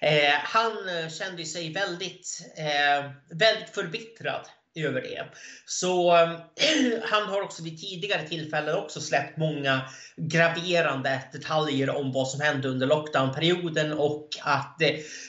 Eh, 0.00 0.34
han 0.42 0.72
eh, 0.88 1.08
kände 1.08 1.44
sig 1.44 1.72
väldigt, 1.72 2.52
eh, 2.56 3.10
väldigt 3.30 3.70
förbittrad 3.74 4.46
över 4.76 5.00
det. 5.00 5.24
Så 5.66 6.10
han 7.02 7.22
har 7.28 7.42
också 7.42 7.62
vid 7.62 7.80
tidigare 7.80 8.28
tillfällen 8.28 8.76
också 8.76 9.00
släppt 9.00 9.36
många 9.36 9.80
graverande 10.16 11.22
detaljer 11.32 11.90
om 11.90 12.12
vad 12.12 12.28
som 12.28 12.40
hände 12.40 12.68
under 12.68 12.86
lockdownperioden 12.86 13.92
och 13.92 14.28
att 14.42 14.82
eh, 14.82 14.88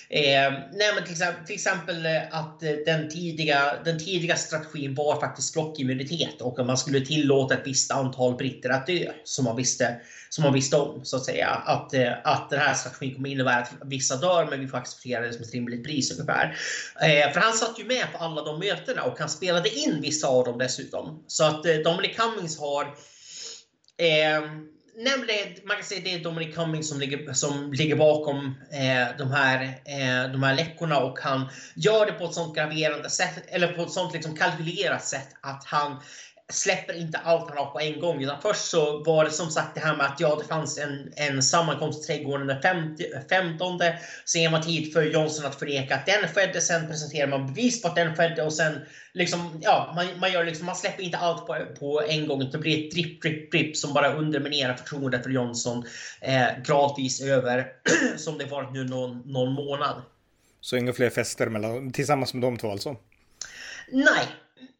eh 0.10 0.52
nej 0.72 0.94
men 0.96 1.04
till, 1.04 1.12
exempel, 1.12 1.46
till 1.46 1.56
exempel 1.56 2.06
eh, 2.06 2.22
att 2.32 2.64
eh, 2.64 2.72
den 2.86 3.10
tidiga, 3.10 3.74
den 3.86 4.00
tidiga 4.00 4.36
strategin 4.36 4.96
var 4.96 5.20
faktiskt 5.20 5.54
flockimmunitet 5.54 6.42
och 6.42 6.60
att 6.60 6.66
man 6.66 6.78
skulle 6.78 7.00
tillåta 7.00 7.54
ett 7.54 7.68
visst 7.68 7.92
antal 7.92 8.36
britter 8.36 8.70
att 8.70 8.88
dö 8.88 9.12
som 9.24 9.46
man 9.46 9.56
visste 9.56 10.00
som 10.30 10.44
man 10.44 10.54
visste 10.54 10.78
om 10.78 11.06
så 11.06 11.18
att 11.18 11.26
säga. 11.26 11.48
Att, 11.48 11.94
eh, 11.94 12.14
att 12.24 12.50
den 12.50 12.60
här 12.60 12.74
strategin 12.74 13.16
kommer 13.16 13.30
innebära 13.30 13.56
att 13.56 13.72
vissa 13.86 14.16
dör 14.16 14.48
men 14.50 14.60
vi 14.60 14.68
får 14.68 14.78
acceptera 14.78 15.22
det 15.22 15.34
som 15.34 15.44
ett 15.44 15.54
rimligt 15.54 15.84
pris 15.84 16.12
ungefär. 16.12 16.58
Eh, 17.02 17.34
för 17.34 17.40
han 17.40 17.54
satt 17.54 17.80
ju 17.80 17.86
med 17.86 18.12
på 18.12 18.18
alla 18.18 18.44
de 18.44 18.60
mötena 18.60 19.04
och 19.04 19.20
han 19.20 19.30
spelade 19.38 19.70
in 19.70 20.02
vissa 20.02 20.28
av 20.28 20.46
dem 20.46 20.58
dessutom. 20.58 21.24
Så 21.28 21.44
att 21.44 21.66
eh, 21.66 21.76
Dominic 21.76 22.18
Cummings 22.18 22.60
har 22.60 22.84
eh, 23.98 24.42
nämligen, 24.98 25.48
man 25.64 25.76
kan 25.76 25.86
säga 25.86 25.98
att 25.98 26.06
det 26.06 26.14
är 26.14 26.24
Dominic 26.24 26.56
Cummings 26.56 26.90
som 26.90 27.00
ligger, 27.00 27.34
som 27.34 27.74
ligger 27.74 27.96
bakom 27.96 28.56
eh, 28.72 29.18
de, 29.18 29.32
här, 29.32 29.62
eh, 29.64 30.32
de 30.32 30.44
här 30.44 30.56
läckorna 30.56 31.00
och 31.00 31.20
han 31.20 31.50
gör 31.76 32.06
det 32.06 32.12
på 32.12 32.26
ett 32.26 32.34
sånt 32.34 32.56
graverande 32.56 33.10
sätt, 33.10 33.44
eller 33.48 33.74
på 33.74 33.82
ett 33.82 33.92
sånt 33.92 34.14
liksom 34.14 34.36
kalkylerat 34.36 35.06
sätt 35.06 35.30
att 35.42 35.64
han 35.66 36.02
släpper 36.54 36.94
inte 36.94 37.18
allt 37.18 37.50
han 37.50 37.58
har 37.58 37.66
på 37.66 37.80
en 37.80 38.00
gång. 38.00 38.24
Utan 38.24 38.42
först 38.42 38.66
så 38.66 39.04
var 39.04 39.26
det 39.26 39.32
som 39.32 39.50
sagt 39.50 39.76
det 39.76 39.82
här 39.82 39.98
med 39.98 40.06
att 40.06 40.20
ja, 40.20 40.36
det 40.36 40.48
fanns 40.48 40.78
en, 40.78 41.14
en 41.16 41.44
sammankomst 41.44 42.04
i 42.04 42.08
trädgården 42.08 42.48
den 42.48 42.62
50, 42.62 43.04
15. 43.30 43.80
Sen 44.26 44.52
var 44.52 44.60
tid 44.60 44.94
för 44.94 45.04
Johnson 45.04 45.46
att 45.46 45.60
förneka 45.60 45.96
att 45.96 46.06
den 46.06 46.28
skedde. 46.28 46.62
Sen 46.62 46.88
presenterar 46.88 47.28
man 47.28 47.48
bevis 47.48 47.82
på 47.82 47.88
att 47.88 47.96
den 47.96 48.16
skedde 48.16 48.44
och 48.44 48.54
sen 48.54 48.80
liksom, 49.14 49.60
ja, 49.62 49.94
man, 49.96 50.20
man, 50.20 50.32
gör 50.32 50.44
liksom, 50.44 50.66
man 50.66 50.76
släpper 50.76 51.04
inte 51.04 51.18
allt 51.18 51.48
på, 51.48 51.66
på 51.80 52.02
en 52.02 52.28
gång. 52.28 52.50
Det 52.52 52.58
blir 52.58 52.86
ett 52.86 52.92
dripp, 52.92 53.22
dripp, 53.22 53.52
dripp 53.52 53.78
som 53.78 53.94
bara 53.94 54.14
underminerar 54.14 54.74
förtroendet 54.74 55.24
för 55.24 55.30
Johnson 55.30 55.86
eh, 56.22 56.48
gradvis 56.66 57.22
över 57.22 57.68
som 58.18 58.38
det 58.38 58.46
varit 58.46 58.74
nu 58.74 58.84
någon, 58.84 59.18
någon 59.26 59.54
månad. 59.54 60.02
Så 60.62 60.78
inga 60.78 60.94
fler 60.94 61.10
fester 61.10 61.48
mellan, 61.48 61.92
tillsammans 61.92 62.34
med 62.34 62.44
de 62.44 62.58
två 62.58 62.72
alltså? 62.72 62.96
Nej, 63.92 64.28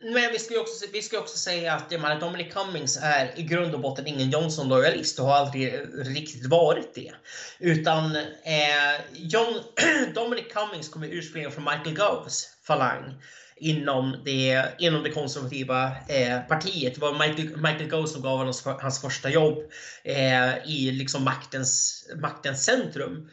men 0.02 0.32
vi 0.32 0.40
ska 0.40 0.60
också, 0.60 0.86
vi 0.94 1.02
ska 1.02 1.20
också 1.20 1.38
säga 1.38 1.74
att 1.74 1.92
jag 1.92 2.02
menar, 2.02 2.20
Dominic 2.20 2.54
Cummings 2.54 3.00
är 3.02 3.40
i 3.40 3.44
grund 3.44 3.74
och 3.74 3.82
botten 3.82 4.08
ingen 4.08 4.30
Johnson-lojalist 4.30 5.20
och 5.20 5.26
har 5.26 5.36
aldrig 5.36 5.74
riktigt 5.94 6.46
varit 6.46 6.96
det. 6.96 7.12
Utan 7.60 8.16
eh, 8.16 9.02
John, 9.14 9.62
Dominic 10.16 10.46
Cummings 10.54 10.90
kommer 10.90 11.08
ursprungligen 11.08 11.52
från 11.52 11.64
Michael 11.64 11.96
Goves 11.96 12.48
falang 12.64 13.22
inom 13.60 14.22
det, 14.26 14.76
inom 14.80 15.04
det 15.04 15.10
konservativa 15.10 15.88
eh, 16.10 16.40
partiet. 16.48 16.96
Det 16.96 17.02
var 17.02 17.28
Michael, 17.28 17.58
Michael 17.58 17.90
Gove 17.90 18.08
som 18.08 18.22
gav 18.22 18.38
honom 18.38 18.54
hans 18.82 19.02
första 19.02 19.30
jobb 19.30 19.58
eh, 20.04 20.58
i 20.66 20.92
liksom 20.92 21.24
maktens, 21.24 22.04
maktens 22.22 22.66
centrum. 22.66 23.30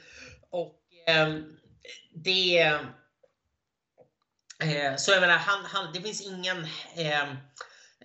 Och 0.51 0.77
eh, 1.09 1.37
det 2.25 2.79
Eh, 4.65 4.97
så 4.97 5.13
jag 5.13 5.21
menar, 5.21 5.37
han, 5.37 5.65
han, 5.65 5.93
det 5.93 6.01
finns 6.01 6.21
ingen 6.21 6.67
eh, 6.97 7.23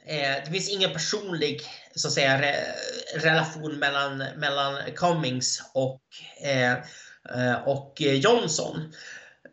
eh, 0.05 0.43
det 0.45 0.51
finns 0.51 0.69
ingen 0.69 0.93
personlig 0.93 1.61
så 1.95 2.07
att 2.07 2.13
säga, 2.13 2.41
re, 2.41 2.55
relation 3.15 3.79
mellan, 3.79 4.17
mellan 4.17 4.81
Cummings 4.95 5.71
och, 5.73 6.01
eh, 6.43 6.71
eh 7.35 7.63
och 7.65 8.01
Johnson. 8.01 8.93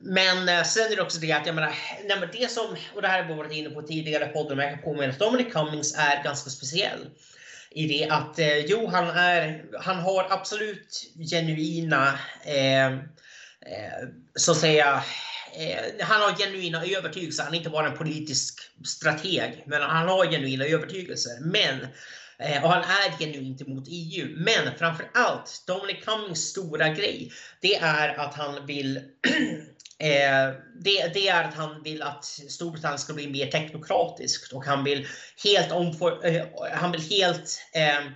Men 0.01 0.49
eh, 0.49 0.65
sen 0.65 0.93
är 0.93 0.97
det 0.97 1.03
också 1.03 1.19
det 1.19 1.33
att 1.33 1.47
jag 1.47 1.55
menar, 1.55 1.75
nej, 2.05 2.21
men 2.21 2.29
det 2.33 2.51
som, 2.51 2.77
och 2.95 3.03
det 3.03 3.09
här 3.09 3.23
har 3.23 3.29
vi 3.29 3.35
varit 3.35 3.53
inne 3.53 3.71
på 3.71 3.83
tidigare 3.83 4.27
podden, 4.27 4.57
men 4.57 4.67
jag 4.67 4.75
kan 4.75 4.85
påminna 4.85 5.13
att 5.13 5.19
Dominic 5.19 5.53
Cummings 5.53 5.95
är 5.99 6.25
ganska 6.25 6.51
speciell. 6.51 7.07
I 7.71 7.87
det 7.87 8.09
att 8.11 8.39
eh, 8.39 8.59
jo, 8.59 8.87
han, 8.87 9.09
är, 9.09 9.65
han 9.81 9.97
har 9.97 10.27
absolut 10.31 11.13
genuina, 11.31 12.19
eh, 12.45 12.87
eh 12.87 12.93
så 14.35 14.53
att 14.53 14.59
säga, 14.59 15.03
eh, 15.57 16.07
han 16.07 16.23
har 16.23 16.37
genuina 16.39 16.85
övertygelser. 16.85 17.45
Han 17.45 17.55
är 17.55 17.59
inte 17.59 17.71
bara 17.71 17.87
en 17.87 17.99
politisk 17.99 18.61
strateg, 18.85 19.65
men 19.67 19.83
han 19.83 20.09
har 20.09 20.27
genuina 20.27 20.65
övertygelser. 20.65 21.41
Men 21.41 21.81
eh, 22.39 22.65
och 22.65 22.71
han 22.71 22.83
är 22.83 23.19
genuint 23.19 23.61
emot 23.61 23.85
EU. 23.89 24.35
Men 24.37 24.79
framför 24.79 25.11
allt, 25.15 25.63
Dominic 25.67 26.05
Cummings 26.05 26.41
stora 26.41 26.89
grej, 26.89 27.33
det 27.61 27.77
är 27.77 28.19
att 28.19 28.35
han 28.35 28.67
vill 28.67 29.01
Eh, 29.99 30.55
det, 30.75 31.15
det, 31.15 31.29
är 31.29 31.45
att 31.45 31.55
han 31.55 31.83
vill 31.83 32.03
att 32.03 32.25
Storbritannien 32.25 32.99
ska 32.99 33.13
bli 33.13 33.29
mer 33.29 33.47
teknokratiskt 33.47 34.53
och 34.53 34.65
han 34.65 34.85
vill 34.85 35.07
helt, 35.45 35.73
omfor, 35.73 36.27
eh, 36.27 36.45
han 36.73 36.93
vill 36.93 37.01
helt 37.01 37.61
eh, 37.73 38.11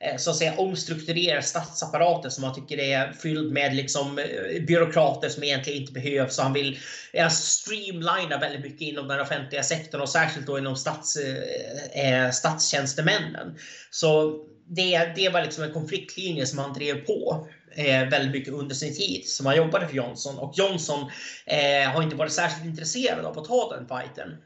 Eh, 0.00 0.16
så 0.16 0.30
att 0.30 0.36
säga 0.36 0.54
omstrukturera 0.56 1.42
statsapparaten 1.42 2.30
som 2.30 2.44
han 2.44 2.54
tycker 2.54 2.78
är 2.78 3.12
fylld 3.12 3.52
med 3.52 3.74
liksom 3.74 4.18
eh, 4.18 4.62
byråkrater 4.66 5.28
som 5.28 5.44
egentligen 5.44 5.80
inte 5.80 5.92
behövs. 5.92 6.34
Så 6.34 6.42
han 6.42 6.52
vill 6.52 6.72
eh, 6.72 6.78
ja, 7.12 7.30
streamlina 7.30 8.38
väldigt 8.40 8.60
mycket 8.60 8.80
inom 8.80 9.08
den 9.08 9.20
offentliga 9.20 9.62
sektorn 9.62 10.00
och 10.00 10.08
särskilt 10.08 10.46
då 10.46 10.58
inom 10.58 10.76
stats, 10.76 11.16
eh, 11.16 12.30
statstjänstemännen. 12.30 13.58
Så 13.90 14.40
det, 14.68 15.12
det 15.16 15.28
var 15.28 15.42
liksom 15.42 15.64
en 15.64 15.72
konfliktlinje 15.72 16.46
som 16.46 16.58
han 16.58 16.72
drev 16.72 16.94
på 16.94 17.48
eh, 17.76 18.08
väldigt 18.08 18.32
mycket 18.32 18.54
under 18.54 18.74
sin 18.74 18.94
tid 18.94 19.28
som 19.28 19.46
han 19.46 19.56
jobbade 19.56 19.88
för 19.88 19.96
Johnson. 19.96 20.38
Och 20.38 20.52
Johnson 20.56 21.10
eh, 21.46 21.90
har 21.90 22.02
inte 22.02 22.16
varit 22.16 22.32
särskilt 22.32 22.66
intresserad 22.66 23.24
av 23.24 23.38
att 23.38 23.44
ta 23.44 23.76
den 23.76 23.88
fighten. 23.88 24.36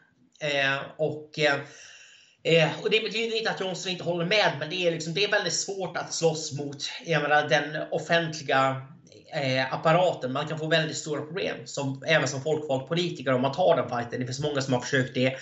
Eh, 0.41 0.81
och 0.97 1.39
Eh, 2.43 2.69
och 2.83 2.91
det 2.91 3.01
betyder 3.01 3.39
inte 3.39 3.51
att 3.51 3.61
Johnson 3.61 3.93
inte 3.93 4.05
håller 4.05 4.27
med, 4.27 4.53
men 4.59 4.71
det 4.71 4.87
är, 4.87 4.91
liksom, 4.91 5.15
det 5.15 5.25
är 5.25 5.31
väldigt 5.31 5.53
svårt 5.53 5.97
att 5.97 6.15
slåss 6.15 6.53
mot 6.53 6.91
menar, 7.07 7.49
den 7.49 7.83
offentliga 7.91 8.83
eh, 9.33 9.75
apparaten. 9.75 10.33
Man 10.33 10.49
kan 10.49 10.59
få 10.59 10.67
väldigt 10.67 10.97
stora 10.97 11.21
problem, 11.21 11.57
som, 11.65 12.03
även 12.07 12.29
som 12.29 12.43
folkvald 12.43 12.89
politiker, 12.89 13.33
om 13.33 13.43
man 13.43 13.53
tar 13.53 13.77
den 13.77 13.89
fighten. 13.89 14.21
Det 14.21 14.27
finns 14.27 14.41
många 14.41 14.61
som 14.61 14.75
har 14.75 14.81
försökt 14.81 15.15
det 15.15 15.37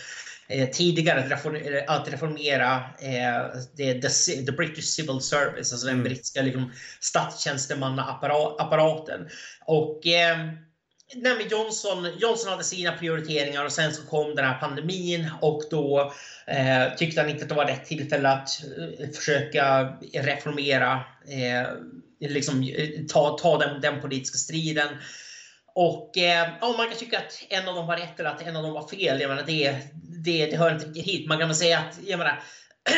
eh, 0.49 0.71
tidigare, 0.71 1.21
att, 1.21 1.31
reform, 1.31 1.57
att 1.87 2.13
reformera 2.13 2.85
eh, 3.01 3.43
the, 3.77 4.01
the, 4.01 4.09
the, 4.47 4.53
British 4.53 4.85
Civil 4.85 5.21
Service, 5.21 5.73
alltså 5.73 5.87
den 5.87 5.95
mm. 5.95 6.05
brittiska 6.05 6.43
liksom, 6.43 6.73
statstjänstemannaapparaten. 7.01 9.29
Och 9.67 10.07
eh, 10.07 10.39
nej 11.15 11.37
men 11.39 11.49
Johnson, 11.49 12.09
Johnson 12.19 12.51
hade 12.51 12.65
sina 12.65 12.93
prioriteringar 12.93 13.65
och 13.65 13.73
sen 13.73 13.95
så 13.95 14.03
kom 14.03 14.35
den 14.35 14.45
här 14.45 14.61
pandemin 14.61 15.31
och 15.41 15.63
då 15.71 16.13
eh, 16.47 16.97
tyckte 16.97 17.21
han 17.21 17.31
inte 17.31 17.43
att 17.43 17.49
det 17.49 17.55
var 17.55 17.67
rätt 17.67 17.87
tillfälle 17.87 18.29
att 18.29 18.49
eh, 19.01 19.11
försöka 19.11 19.97
reformera, 20.13 21.01
eh, 21.29 21.69
liksom 22.29 22.63
eh, 22.63 22.89
ta, 23.09 23.39
ta 23.39 23.59
den, 23.59 23.81
den 23.81 24.01
politiska 24.01 24.39
striden. 24.39 24.89
Och 25.75 26.19
eh, 26.19 26.49
ja, 26.61 26.75
man 26.77 26.89
kan 26.89 26.99
tycka 26.99 27.19
att 27.19 27.45
en 27.49 27.69
av 27.69 27.75
dem 27.75 27.87
var 27.87 27.97
rätt 27.97 28.21
eller 28.21 28.31
att 28.31 28.43
en 28.43 28.57
av 28.57 28.63
dem 28.63 28.73
var 28.73 28.89
fel. 28.89 29.21
Jag 29.21 29.29
menar, 29.29 29.43
det, 29.47 29.77
det, 30.25 30.47
det 30.47 30.57
hör 30.57 30.75
inte 30.75 30.87
riktigt 30.87 31.07
hit. 31.07 31.29
Man 31.29 31.39
kan 31.39 31.49
väl 31.49 31.57
säga 31.57 31.79
att 31.79 31.99
jag 32.05 32.19
menar, 32.19 32.43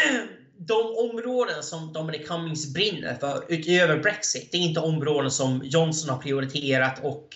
de 0.59 0.95
områden 0.97 1.63
som 1.63 1.93
Dominic 1.93 2.29
Cummings 2.29 2.75
brinner 2.75 3.15
för 3.15 3.45
utöver 3.49 3.97
Brexit, 3.97 4.53
det 4.53 4.57
är 4.57 4.61
inte 4.61 4.81
områden 4.81 5.31
som 5.31 5.61
Johnson 5.65 6.11
har 6.11 6.23
prioriterat 6.23 6.99
och 7.03 7.29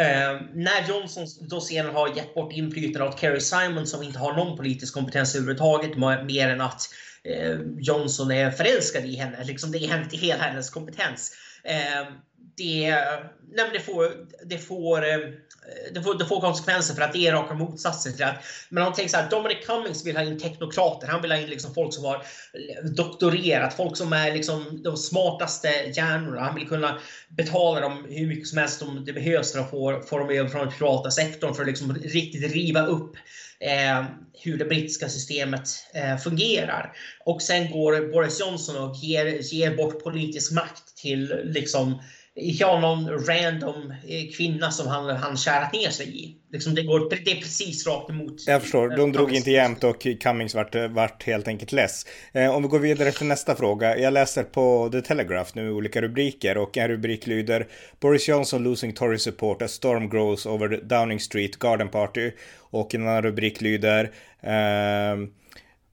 eh, 0.00 0.40
när 0.54 0.88
Johnson 0.88 1.26
då 1.40 1.60
senare 1.60 1.92
har 1.92 2.16
gett 2.16 2.34
bort 2.34 2.52
inflytande 2.52 3.08
åt 3.08 3.20
Kerry 3.20 3.40
Simon 3.40 3.86
som 3.86 4.02
inte 4.02 4.18
har 4.18 4.36
någon 4.36 4.56
politisk 4.56 4.94
kompetens 4.94 5.34
överhuvudtaget 5.34 5.96
mer 6.26 6.48
än 6.48 6.60
att 6.60 6.82
eh, 7.24 7.58
Johnson 7.78 8.30
är 8.30 8.50
förälskad 8.50 9.04
i 9.04 9.16
henne. 9.16 9.44
Liksom 9.44 9.72
det 9.72 9.78
är 9.78 10.02
inte 10.02 10.16
hela 10.16 10.42
hennes 10.42 10.70
kompetens. 10.70 11.32
Eh, 11.64 12.12
det, 12.56 12.90
nej 13.52 13.70
det, 13.72 13.80
får, 13.80 14.26
det, 14.44 14.58
får, 14.58 15.08
eh, 15.08 15.18
det, 15.94 16.02
får, 16.02 16.14
det 16.14 16.26
får 16.26 16.40
konsekvenser 16.40 16.94
för 16.94 17.02
att 17.02 17.12
det 17.12 17.26
är 17.26 17.32
raka 17.32 17.54
motsatsen 17.54 18.16
till 18.16 18.24
att... 18.24 18.44
Men 18.68 18.86
om 18.86 18.92
tänker 18.92 19.10
så 19.10 19.16
här, 19.16 19.30
Dominic 19.30 19.66
Cummings 19.66 20.06
vill 20.06 20.16
ha 20.16 20.24
in 20.24 20.38
teknokrater. 20.38 21.06
Han 21.06 21.22
vill 21.22 21.30
ha 21.32 21.38
in 21.38 21.50
liksom 21.50 21.74
folk 21.74 21.94
som 21.94 22.04
har 22.04 22.22
doktorerat, 22.96 23.74
folk 23.74 23.96
som 23.96 24.12
är 24.12 24.32
liksom 24.32 24.82
de 24.82 24.96
smartaste 24.96 25.68
hjärnorna. 25.68 26.40
Han 26.40 26.54
vill 26.54 26.68
kunna 26.68 26.98
betala 27.28 27.80
dem 27.80 28.06
hur 28.08 28.26
mycket 28.26 28.48
som 28.48 28.58
helst 28.58 28.82
om 28.82 29.04
det 29.04 29.12
behövs 29.12 29.52
för 29.52 29.60
att 29.60 29.70
få, 29.70 30.02
få 30.02 30.18
dem 30.18 30.30
över 30.30 30.48
från 30.48 30.60
den 30.60 30.74
privata 30.74 31.10
sektorn 31.10 31.54
för 31.54 31.62
att 31.62 31.68
liksom 31.68 31.94
riktigt 31.94 32.52
riva 32.52 32.86
upp 32.86 33.16
eh, 33.60 34.04
hur 34.42 34.58
det 34.58 34.64
brittiska 34.64 35.08
systemet 35.08 35.68
eh, 35.94 36.16
fungerar. 36.16 36.92
Och 37.24 37.42
sen 37.42 37.70
går 37.70 38.12
Boris 38.12 38.40
Johnson 38.40 38.76
och 38.76 38.96
ger, 38.96 39.54
ger 39.54 39.76
bort 39.76 40.02
politisk 40.04 40.52
makt 40.52 40.96
till 40.96 41.40
liksom 41.44 42.02
ja, 42.40 42.80
någon 42.80 43.26
random 43.26 43.90
eh, 43.90 44.36
kvinna 44.36 44.70
som 44.70 44.86
han, 44.86 45.16
han 45.16 45.36
kärat 45.36 45.72
ner 45.72 45.90
sig 45.90 46.24
i. 46.24 46.36
Liksom 46.52 46.74
det, 46.74 46.82
går, 46.82 47.10
det 47.24 47.30
är 47.30 47.36
precis 47.36 47.86
rakt 47.86 48.10
emot. 48.10 48.34
Jag 48.46 48.62
förstår, 48.62 48.96
de 48.96 49.12
drog 49.12 49.32
inte 49.32 49.50
jämnt 49.50 49.84
och 49.84 50.06
Cummings 50.20 50.54
vart, 50.54 50.74
vart 50.90 51.22
helt 51.22 51.48
enkelt 51.48 51.72
less. 51.72 52.06
Eh, 52.32 52.54
om 52.54 52.62
vi 52.62 52.68
går 52.68 52.78
vidare 52.78 53.12
till 53.12 53.26
nästa 53.26 53.56
fråga. 53.56 53.98
Jag 53.98 54.12
läser 54.12 54.42
på 54.42 54.88
The 54.92 55.02
Telegraph 55.02 55.50
nu 55.54 55.70
olika 55.70 56.02
rubriker 56.02 56.58
och 56.58 56.76
en 56.76 56.88
rubrik 56.88 57.26
lyder 57.26 57.66
Boris 58.00 58.28
Johnson 58.28 58.62
losing 58.62 58.92
Tory 58.92 59.18
support 59.18 59.62
as 59.62 59.72
storm 59.72 60.08
grows 60.08 60.46
over 60.46 60.68
Downing 60.68 61.20
Street 61.20 61.58
Garden 61.58 61.88
Party. 61.88 62.30
Och 62.58 62.94
en 62.94 63.08
annan 63.08 63.22
rubrik 63.22 63.60
lyder 63.60 64.10
eh, 64.42 65.16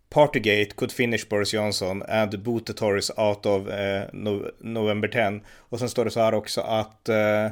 Partygate 0.10 0.76
could 0.76 0.92
finish 0.92 1.30
Boris 1.30 1.54
Johnson 1.54 2.04
and 2.04 2.44
boot 2.44 2.66
the 2.66 2.74
Tories 2.74 3.12
out 3.18 3.46
of 3.46 3.68
eh, 3.70 4.04
no 4.14 4.52
November 4.60 5.08
10. 5.08 5.42
Och 5.70 5.80
sen 5.80 5.90
står 5.90 6.06
det 6.06 6.12
så 6.12 6.20
här 6.20 6.34
också 6.34 6.62
att 6.62 7.10
eh, 7.10 7.48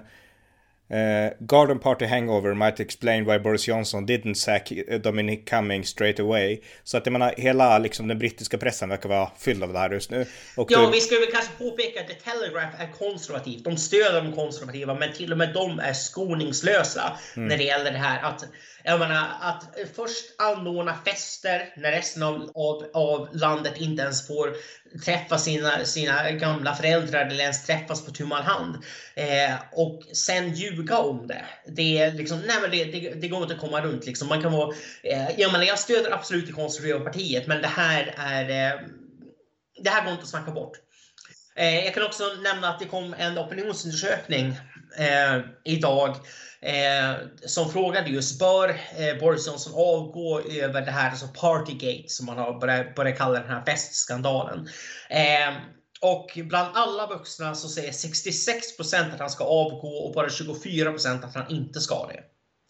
eh, 0.89 1.33
Garden 1.39 1.79
Party 1.79 2.05
hangover 2.05 2.53
might 2.53 2.79
explain 2.79 3.25
why 3.25 3.39
Boris 3.39 3.67
Johnson 3.67 4.07
didn't 4.07 4.33
sack 4.33 4.71
Dominic 5.03 5.49
Cummings 5.49 5.87
straight 5.87 6.19
away. 6.19 6.59
Så 6.83 6.97
att 6.97 7.05
jag 7.05 7.13
menar, 7.13 7.33
hela 7.37 7.77
liksom, 7.77 8.07
den 8.07 8.19
brittiska 8.19 8.57
pressen 8.57 8.89
verkar 8.89 9.09
vara 9.09 9.31
fylld 9.39 9.63
av 9.63 9.73
det 9.73 9.79
här 9.79 9.89
just 9.89 10.11
nu. 10.11 10.25
Och 10.55 10.71
ja, 10.71 10.79
det... 10.79 10.91
vi 10.91 11.01
skulle 11.01 11.19
väl 11.19 11.31
kanske 11.31 11.53
påpeka 11.57 12.01
att 12.01 12.07
The 12.07 12.13
Telegraph 12.13 12.81
är 12.81 12.91
konservativt. 12.91 13.63
De 13.63 13.77
stöder 13.77 14.21
de 14.21 14.33
konservativa, 14.33 14.93
men 14.93 15.13
till 15.13 15.31
och 15.31 15.37
med 15.37 15.53
de 15.53 15.79
är 15.79 15.93
skoningslösa 15.93 17.17
mm. 17.35 17.47
när 17.47 17.57
det 17.57 17.63
gäller 17.63 17.91
det 17.91 17.97
här. 17.97 18.23
Att 18.23 18.45
jag 18.83 18.99
menar 18.99 19.27
att 19.41 19.63
först 19.95 20.25
anordna 20.37 20.97
fester 21.05 21.73
när 21.77 21.91
resten 21.91 22.23
av, 22.23 22.51
av, 22.55 22.85
av 22.93 23.29
landet 23.33 23.73
inte 23.77 24.03
ens 24.03 24.27
får 24.27 24.49
träffa 25.05 25.37
sina, 25.37 25.85
sina 25.85 26.31
gamla 26.31 26.75
föräldrar 26.75 27.25
eller 27.25 27.43
ens 27.43 27.65
träffas 27.65 28.05
på 28.05 28.11
tu 28.11 28.25
man 28.25 28.43
hand. 28.43 28.75
Eh, 29.15 29.55
och 29.71 30.03
sen 30.13 30.53
ljuga 30.53 30.97
om 30.97 31.27
det. 31.27 31.45
Det, 31.67 31.97
är 31.97 32.11
liksom, 32.11 32.39
nej 32.39 32.57
men 32.61 32.71
det, 32.71 32.85
det, 32.85 33.21
det 33.21 33.27
går 33.27 33.41
inte 33.41 33.55
att 33.55 33.61
komma 33.61 33.81
runt. 33.81 34.05
Liksom. 34.05 34.27
Man 34.27 34.41
kan 34.41 34.51
vara, 34.51 34.75
eh, 35.03 35.39
jag, 35.39 35.51
menar, 35.51 35.65
jag 35.65 35.79
stöder 35.79 36.11
absolut 36.11 36.47
det 36.47 36.53
konservativa 36.53 36.99
partiet 36.99 37.47
men 37.47 37.61
det 37.61 37.67
här 37.67 38.15
är 38.17 38.73
eh, 38.73 38.79
det 39.83 39.89
här 39.89 40.03
går 40.03 40.11
inte 40.11 40.23
att 40.23 40.29
snacka 40.29 40.51
bort. 40.51 40.77
Eh, 41.55 41.85
jag 41.85 41.93
kan 41.93 42.05
också 42.05 42.23
nämna 42.43 42.69
att 42.69 42.79
det 42.79 42.85
kom 42.85 43.15
en 43.17 43.37
opinionsundersökning 43.37 44.59
eh, 44.97 45.41
idag 45.63 46.09
eh, 46.61 47.13
som 47.45 47.71
frågade 47.71 48.09
just 48.09 48.39
bör 48.39 48.69
eh, 48.69 49.19
Boris 49.19 49.47
Johnson 49.47 49.73
avgå 49.75 50.41
över 50.41 50.81
det 50.81 50.91
här 50.91 51.09
alltså 51.09 51.27
Partygate 51.27 52.09
som 52.09 52.25
man 52.25 52.37
har 52.37 52.59
börjat, 52.59 52.95
börjat 52.95 53.17
kalla 53.17 53.39
den 53.39 53.49
här 53.49 53.65
festskandalen. 53.65 54.67
Eh, 55.09 55.53
och 56.01 56.39
bland 56.43 56.77
alla 56.77 57.07
vuxna 57.07 57.55
så 57.55 57.69
säger 57.69 57.91
66% 57.91 59.13
att 59.13 59.19
han 59.19 59.29
ska 59.29 59.43
avgå 59.43 59.87
och 59.87 60.13
bara 60.13 60.27
24% 60.27 61.25
att 61.25 61.35
han 61.35 61.51
inte 61.51 61.81
ska 61.81 62.07
det. 62.07 62.23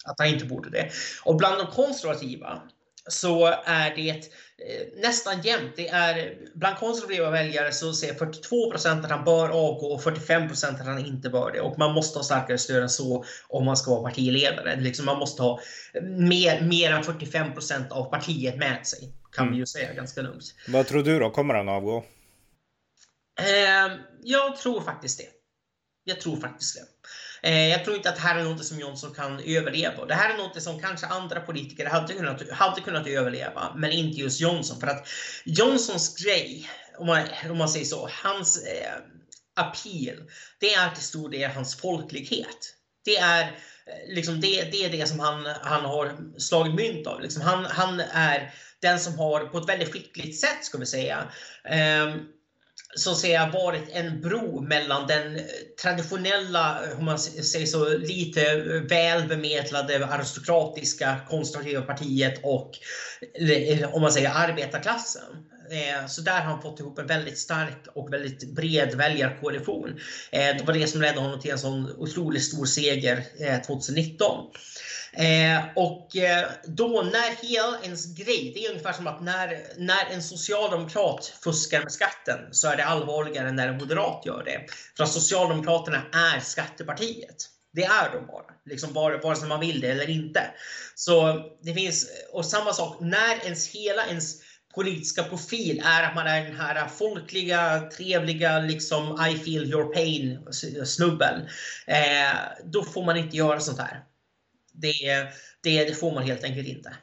Att 0.04 0.18
han 0.18 0.28
inte 0.28 0.44
borde 0.44 0.70
det. 0.70 0.90
Och 1.24 1.36
bland 1.36 1.58
de 1.58 1.66
konservativa 1.66 2.62
så 3.08 3.46
är 3.64 3.96
det 3.96 4.10
eh, 4.10 5.00
nästan 5.02 5.40
jämnt. 5.40 5.76
Det 5.76 5.88
är, 5.88 6.38
bland 6.54 6.76
konservativa 6.76 7.30
väljare 7.30 7.72
så 7.72 7.92
säger 7.92 8.14
42 8.14 8.72
att 8.72 9.10
han 9.10 9.24
bör 9.24 9.48
avgå 9.48 9.86
och 9.86 10.02
45 10.02 10.48
att 10.62 10.86
han 10.86 11.06
inte 11.06 11.30
bör 11.30 11.52
det. 11.52 11.60
Och 11.60 11.78
man 11.78 11.94
måste 11.94 12.18
ha 12.18 12.24
starkare 12.24 12.58
stöd 12.58 12.82
än 12.82 12.88
så 12.88 13.24
om 13.48 13.64
man 13.64 13.76
ska 13.76 13.90
vara 13.90 14.02
partiledare. 14.02 14.76
Liksom 14.80 15.06
man 15.06 15.18
måste 15.18 15.42
ha 15.42 15.60
mer, 16.02 16.60
mer 16.60 16.92
än 16.92 17.02
45% 17.02 17.90
av 17.90 18.10
partiet 18.10 18.56
med 18.56 18.86
sig. 18.86 19.12
Kan 19.32 19.42
mm. 19.42 19.54
vi 19.54 19.58
ju 19.60 19.66
säga 19.66 19.92
ganska 19.92 20.22
lugnt. 20.22 20.54
Vad 20.68 20.86
tror 20.86 21.02
du 21.02 21.18
då? 21.18 21.30
Kommer 21.30 21.54
han 21.54 21.68
avgå? 21.68 22.04
Eh, 23.40 23.96
jag 24.22 24.56
tror 24.56 24.80
faktiskt 24.80 25.18
det. 25.18 25.28
Jag 26.04 26.20
tror 26.20 26.36
faktiskt 26.36 26.74
det. 26.74 26.95
Eh, 27.46 27.68
jag 27.68 27.84
tror 27.84 27.96
inte 27.96 28.08
att 28.08 28.16
det 28.16 28.22
här 28.22 28.38
är 28.38 28.44
något 28.44 28.64
som 28.64 28.80
Johnson 28.80 29.14
kan 29.14 29.40
överleva. 29.40 30.04
Det 30.04 30.14
här 30.14 30.34
är 30.34 30.38
något 30.38 30.62
som 30.62 30.80
kanske 30.80 31.06
andra 31.06 31.40
politiker 31.40 31.86
hade 31.86 32.14
kunnat, 32.14 32.50
hade 32.50 32.80
kunnat 32.80 33.06
överleva, 33.06 33.72
men 33.76 33.92
inte 33.92 34.20
just 34.20 34.40
Johnson. 34.40 34.80
För 34.80 34.86
att 34.86 35.08
Johnsons 35.44 36.24
grej, 36.24 36.70
om 36.98 37.06
man, 37.06 37.22
om 37.50 37.58
man 37.58 37.68
säger 37.68 37.84
så, 37.84 38.08
hans 38.12 38.62
eh, 38.62 38.92
appeal, 39.56 40.30
det 40.60 40.74
är 40.74 40.90
till 40.90 41.04
stor 41.04 41.30
del 41.30 41.50
hans 41.50 41.76
folklighet. 41.76 42.74
Det 43.04 43.16
är 43.16 43.42
eh, 43.42 44.14
liksom 44.14 44.40
det, 44.40 44.62
det 44.72 44.84
är 44.84 44.90
det 44.90 45.06
som 45.06 45.20
han, 45.20 45.46
han 45.62 45.84
har 45.84 46.16
slagit 46.38 46.74
mynt 46.74 47.06
av. 47.06 47.20
Liksom 47.20 47.42
han, 47.42 47.64
han 47.64 48.00
är 48.00 48.54
den 48.82 49.00
som 49.00 49.18
har 49.18 49.40
på 49.40 49.58
ett 49.58 49.68
väldigt 49.68 49.92
skickligt 49.92 50.40
sätt, 50.40 50.64
ska 50.64 50.78
vi 50.78 50.86
säga, 50.86 51.32
eh, 51.64 52.14
så 52.96 53.10
att 53.10 53.18
säga 53.18 53.50
varit 53.50 53.88
en 53.92 54.20
bro 54.20 54.60
mellan 54.60 55.06
den 55.06 55.36
eh, 55.36 55.42
traditionella, 55.82 56.84
eh, 56.84 56.98
om 56.98 57.04
man 57.04 57.18
säger 57.18 57.66
så, 57.66 57.96
lite 57.96 58.50
eh, 58.50 58.82
välbemedlade 58.82 60.06
aristokratiska 60.06 61.16
konservativa 61.28 61.82
partiet 61.82 62.40
och 62.42 62.70
om 63.92 64.02
man 64.02 64.12
säger 64.12 64.30
arbetarklassen. 64.34 65.22
Eh, 65.70 66.06
så 66.06 66.20
där 66.20 66.40
har 66.40 66.52
han 66.52 66.62
fått 66.62 66.80
ihop 66.80 66.98
en 66.98 67.06
väldigt 67.06 67.38
stark 67.38 67.86
och 67.94 68.12
väldigt 68.12 68.54
bred 68.54 68.94
väljarkoalition. 68.94 70.00
Eh, 70.30 70.56
det 70.56 70.64
var 70.66 70.74
det 70.74 70.86
som 70.86 71.00
ledde 71.00 71.20
honom 71.20 71.40
till 71.40 71.50
en 71.50 71.58
sån 71.58 71.94
otroligt 71.98 72.44
stor 72.44 72.66
seger 72.66 73.24
eh, 73.40 73.62
2019. 73.62 74.50
Eh, 75.12 75.64
och 75.76 76.16
eh, 76.16 76.48
då 76.64 77.02
när 77.12 77.46
hela 77.46 77.80
ens 77.82 78.14
grej, 78.14 78.52
det 78.54 78.66
är 78.66 78.70
ungefär 78.70 78.92
som 78.92 79.06
att 79.06 79.22
när, 79.22 79.62
när 79.76 80.06
en 80.10 80.22
socialdemokrat 80.22 81.32
fuskar 81.42 81.82
med 81.82 81.92
skatten 81.92 82.38
så 82.50 82.68
är 82.68 82.76
det 82.76 82.84
allvarligare 82.84 83.48
än 83.48 83.56
när 83.56 83.68
en 83.68 83.78
moderat 83.78 84.22
gör 84.26 84.42
det. 84.44 84.66
För 84.96 85.04
att 85.04 85.12
Socialdemokraterna 85.12 86.02
är 86.12 86.40
skattepartiet. 86.40 87.36
Det 87.72 87.84
är 87.84 88.12
de 88.12 88.26
bara, 88.26 88.44
liksom 88.64 88.92
bara, 88.92 89.18
vare 89.18 89.36
sig 89.36 89.48
man 89.48 89.60
vill 89.60 89.80
det 89.80 89.90
eller 89.90 90.10
inte. 90.10 90.40
Så 90.94 91.42
det 91.62 91.74
finns, 91.74 92.10
och 92.32 92.46
samma 92.46 92.72
sak, 92.72 92.96
när 93.00 93.44
ens 93.44 93.68
hela 93.68 94.06
ens 94.06 94.34
politiska 94.76 95.22
profil 95.22 95.82
är 95.84 96.02
att 96.02 96.14
man 96.14 96.26
är 96.26 96.44
den 96.44 96.56
här 96.56 96.88
folkliga, 96.88 97.90
trevliga, 97.96 98.58
liksom 98.58 99.26
I 99.30 99.38
feel 99.38 99.64
your 99.72 99.94
pain 99.94 100.38
snubben. 100.84 101.40
Eh, 101.86 102.36
då 102.64 102.84
får 102.84 103.04
man 103.04 103.16
inte 103.16 103.36
göra 103.36 103.60
sånt 103.60 103.78
här. 103.78 104.04
Det, 104.72 105.26
det, 105.62 105.84
det 105.84 105.94
får 105.94 106.14
man 106.14 106.22
helt 106.22 106.44
enkelt 106.44 106.68
inte. 106.68 106.96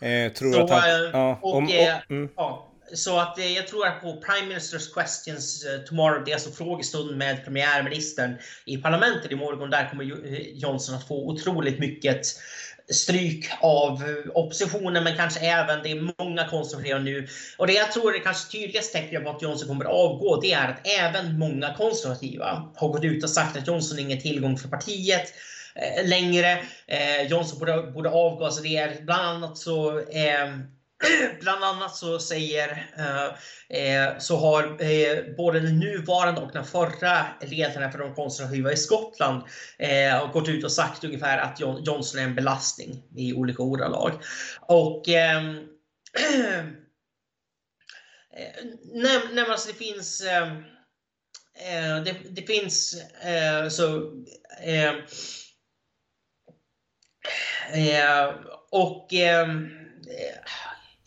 Eh, 0.00 0.32
tror 0.32 0.52
så, 0.52 0.64
att 0.64 0.70
han, 0.70 0.90
eh, 0.90 1.10
ja, 1.12 1.38
och, 1.42 1.54
om, 1.54 1.68
eh, 1.68 1.96
mm. 2.08 2.28
ja, 2.36 2.72
så 2.94 3.18
att 3.18 3.38
eh, 3.38 3.52
jag 3.52 3.66
tror 3.66 3.86
att 3.86 4.00
på 4.00 4.20
Prime 4.20 4.46
Ministers 4.46 4.94
Questions 4.94 5.66
tomorrow, 5.88 6.24
det 6.24 6.30
är 6.30 6.34
alltså 6.34 6.50
frågestund 6.50 7.16
med 7.16 7.44
premiärministern 7.44 8.38
i 8.64 8.76
parlamentet 8.76 9.32
imorgon, 9.32 9.70
där 9.70 9.88
kommer 9.90 10.04
Johnson 10.54 10.94
att 10.94 11.08
få 11.08 11.30
otroligt 11.30 11.78
mycket 11.78 12.26
stryk 12.90 13.50
av 13.60 14.02
oppositionen, 14.34 15.04
men 15.04 15.16
kanske 15.16 15.40
även 15.40 15.82
det 15.82 15.90
är 15.90 16.24
många 16.24 16.48
konservativa 16.48 16.98
nu. 16.98 17.26
Och 17.58 17.66
det 17.66 17.72
jag 17.72 17.92
tror 17.92 18.14
är 18.14 18.20
kanske 18.20 18.52
tydligaste 18.52 18.98
tecknet 18.98 19.24
på 19.24 19.30
att 19.30 19.42
Johnson 19.42 19.68
kommer 19.68 19.84
att 19.84 19.90
avgå, 19.90 20.40
det 20.40 20.52
är 20.52 20.68
att 20.68 20.86
även 20.86 21.38
många 21.38 21.74
konservativa 21.74 22.72
har 22.76 22.88
gått 22.88 23.04
ut 23.04 23.24
och 23.24 23.30
sagt 23.30 23.56
att 23.56 23.66
Johnson 23.66 23.98
är 23.98 24.02
ingen 24.02 24.20
tillgång 24.20 24.58
för 24.58 24.68
partiet. 24.68 25.32
Eh, 25.74 26.08
längre. 26.08 26.58
Eh, 26.86 27.22
Johnson 27.30 27.58
borde, 27.58 27.82
borde 27.82 28.10
avgå. 28.10 28.44
Alltså 28.44 28.62
det 28.62 28.76
är 28.76 29.02
bland 29.02 29.22
annat 29.22 29.58
så 29.58 29.98
eh, 29.98 30.48
Bland 31.40 31.64
annat 31.64 31.96
så 31.96 32.18
säger 32.18 32.90
eh, 32.98 33.26
eh, 33.80 34.18
så 34.18 34.36
har 34.36 34.82
eh, 34.82 35.36
både 35.36 35.60
den 35.60 35.78
nuvarande 35.78 36.40
och 36.40 36.52
den 36.52 36.64
förra 36.64 37.26
ledaren 37.40 37.92
för 37.92 37.98
de 37.98 38.14
konservativa 38.14 38.72
i 38.72 38.76
Skottland 38.76 39.42
eh, 39.78 40.32
gått 40.32 40.48
ut 40.48 40.64
och 40.64 40.72
sagt 40.72 41.04
ungefär 41.04 41.38
att 41.38 41.60
John, 41.60 41.84
Johnson 41.84 42.20
är 42.20 42.24
en 42.24 42.34
belastning 42.34 43.02
i 43.16 43.32
olika 43.32 43.62
ordalag. 43.62 44.12
Och 44.60 45.08
ehm, 45.08 45.56
eh, 46.18 46.64
nej, 48.92 49.46
alltså 49.48 49.68
det 49.68 49.74
finns 49.74 50.20
ehm, 50.20 50.56
eh, 51.54 52.02
det, 52.04 52.16
det, 52.30 52.42
finns 52.42 53.02
så 53.70 54.12
och 58.70 59.12
ehm, 59.12 59.86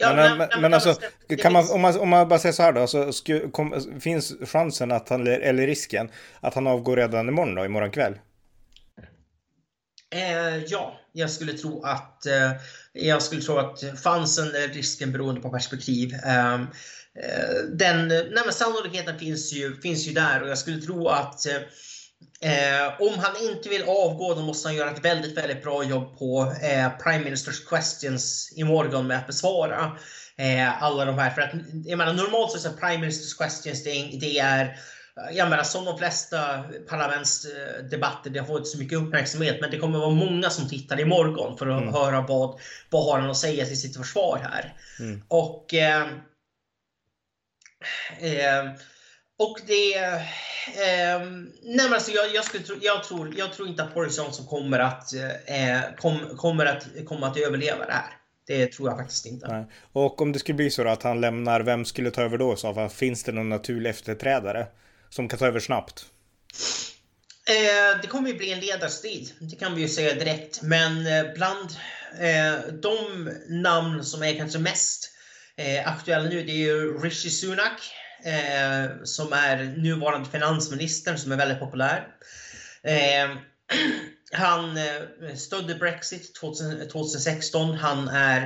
Ja, 0.01 0.13
men, 0.13 0.37
men, 0.37 0.61
men 0.61 0.73
alltså, 0.73 0.95
kan 1.41 1.53
man, 1.53 1.71
om, 1.71 1.81
man, 1.81 1.99
om 1.99 2.09
man 2.09 2.27
bara 2.27 2.39
säger 2.39 2.53
så 2.53 2.63
här 2.63 2.73
då, 2.73 2.87
så 2.87 3.13
sku, 3.13 3.49
kom, 3.51 3.99
finns 3.99 4.33
chansen 4.45 4.91
att 4.91 5.09
han, 5.09 5.27
eller 5.27 5.67
risken, 5.67 6.09
att 6.39 6.53
han 6.53 6.67
avgår 6.67 6.95
redan 6.95 7.29
imorgon 7.29 7.55
då, 7.55 7.65
imorgon 7.65 7.91
kväll? 7.91 8.13
Eh, 10.15 10.63
ja, 10.67 10.99
jag 11.11 11.29
skulle 11.29 11.53
tro 11.53 11.83
att 11.83 12.25
eh, 12.25 12.51
jag 12.93 13.23
skulle 13.23 13.41
tro 13.41 13.57
att 13.57 13.99
fanns 14.03 14.39
en 14.39 14.51
risken 14.51 15.11
beroende 15.11 15.41
på 15.41 15.49
perspektiv. 15.49 16.13
Ehm, 16.25 16.61
eh, 17.23 17.63
den, 17.73 18.07
nej 18.07 18.43
sannolikheten 18.51 19.19
finns 19.19 19.53
ju, 19.53 19.81
finns 19.81 20.07
ju 20.07 20.13
där 20.13 20.41
och 20.41 20.49
jag 20.49 20.57
skulle 20.57 20.81
tro 20.81 21.07
att 21.07 21.45
Eh, 22.41 23.01
om 23.01 23.19
han 23.19 23.31
inte 23.49 23.69
vill 23.69 23.83
avgå 23.83 24.33
då 24.33 24.41
måste 24.41 24.67
han 24.67 24.75
göra 24.75 24.91
ett 24.91 25.05
väldigt, 25.05 25.37
väldigt 25.37 25.63
bra 25.63 25.83
jobb 25.83 26.19
på 26.19 26.53
eh, 26.61 26.89
Prime 27.03 27.23
Ministers 27.23 27.65
Questions 27.65 28.53
i 28.55 28.63
morgon 28.63 29.07
med 29.07 29.17
att 29.17 29.27
besvara 29.27 29.97
eh, 30.37 30.83
alla 30.83 31.05
de 31.05 31.17
här. 31.17 31.29
För 31.29 31.41
att, 31.41 31.51
jag 31.85 31.97
menar, 31.97 32.13
normalt 32.13 32.51
så 32.51 32.69
är 32.69 32.73
Prime 32.73 32.97
Ministers 32.97 33.33
Questions 33.33 33.83
det, 33.83 34.17
det 34.21 34.39
är 34.39 34.79
jag 35.31 35.49
menar, 35.49 35.63
som 35.63 35.85
de 35.85 35.97
flesta 35.97 36.63
parlamentsdebatter, 36.89 38.29
det 38.29 38.39
har 38.39 38.47
fått 38.47 38.67
så 38.67 38.77
mycket 38.77 38.99
uppmärksamhet, 38.99 39.57
men 39.61 39.71
det 39.71 39.77
kommer 39.77 39.99
vara 39.99 40.09
många 40.09 40.49
som 40.49 40.69
tittar 40.69 40.99
imorgon 40.99 41.57
för 41.57 41.67
att 41.67 41.81
mm. 41.81 41.93
höra 41.93 42.21
vad, 42.21 42.59
vad 42.89 43.05
har 43.05 43.19
han 43.19 43.29
att 43.29 43.37
säga 43.37 43.65
till 43.65 43.81
sitt 43.81 43.97
försvar 43.97 44.39
här. 44.51 44.73
Mm. 44.99 45.23
Och 45.27 45.73
eh, 45.73 46.07
eh, 48.19 48.71
och 49.39 49.59
det... 49.67 49.95
Eh, 49.95 51.21
nej 51.63 51.85
men 51.85 51.93
alltså 51.93 52.11
jag, 52.11 52.35
jag, 52.35 52.45
skulle 52.45 52.63
tro, 52.63 52.75
jag, 52.81 53.03
tror, 53.03 53.33
jag 53.37 53.53
tror 53.53 53.67
inte 53.67 53.83
att 53.83 53.93
Boris 53.93 54.17
Johnson 54.17 54.45
kommer 54.45 54.79
att, 54.79 55.13
eh, 55.13 55.95
kom, 55.97 56.37
kommer 56.37 56.65
att, 56.65 56.87
kommer 57.05 57.27
att 57.27 57.37
överleva 57.37 57.85
det 57.85 57.93
här. 57.93 58.13
Det 58.47 58.71
tror 58.71 58.89
jag 58.89 58.97
faktiskt 58.97 59.25
inte. 59.25 59.47
Nej. 59.47 59.65
Och 59.93 60.21
om 60.21 60.31
det 60.31 60.39
skulle 60.39 60.55
bli 60.55 60.71
så 60.71 60.87
att 60.87 61.03
han 61.03 61.21
lämnar, 61.21 61.61
vem 61.61 61.85
skulle 61.85 62.11
ta 62.11 62.21
över 62.21 62.37
då? 62.37 62.55
Så 62.55 62.89
finns 62.89 63.23
det 63.23 63.31
någon 63.31 63.49
naturlig 63.49 63.89
efterträdare 63.89 64.67
som 65.09 65.29
kan 65.29 65.39
ta 65.39 65.47
över 65.47 65.59
snabbt? 65.59 66.05
Eh, 67.49 68.01
det 68.01 68.07
kommer 68.07 68.29
ju 68.29 68.35
bli 68.35 68.51
en 68.51 68.59
ledarstrid, 68.59 69.31
det 69.39 69.55
kan 69.55 69.75
vi 69.75 69.81
ju 69.81 69.87
säga 69.87 70.13
direkt. 70.13 70.61
Men 70.61 71.07
eh, 71.07 71.33
bland 71.33 71.69
eh, 72.19 72.73
de 72.73 73.29
namn 73.49 74.03
som 74.03 74.23
är 74.23 74.37
kanske 74.37 74.59
mest 74.59 75.11
eh, 75.55 75.87
aktuella 75.87 76.29
nu, 76.29 76.43
det 76.43 76.51
är 76.51 76.57
ju 76.57 76.97
Rishi 76.97 77.29
Sunak 77.29 77.93
eh, 78.23 79.03
som 79.03 79.33
är 79.33 79.63
nuvarande 79.77 80.29
finansministern 80.29 81.17
som 81.17 81.31
är 81.31 81.37
väldigt 81.37 81.59
populär. 81.59 82.07
Eh, 82.83 83.29
han 84.31 84.77
eh, 84.77 85.35
stödde 85.35 85.75
Brexit 85.75 86.35
2000, 86.35 86.89
2016. 86.89 87.75
Han 87.75 88.07
är 88.07 88.41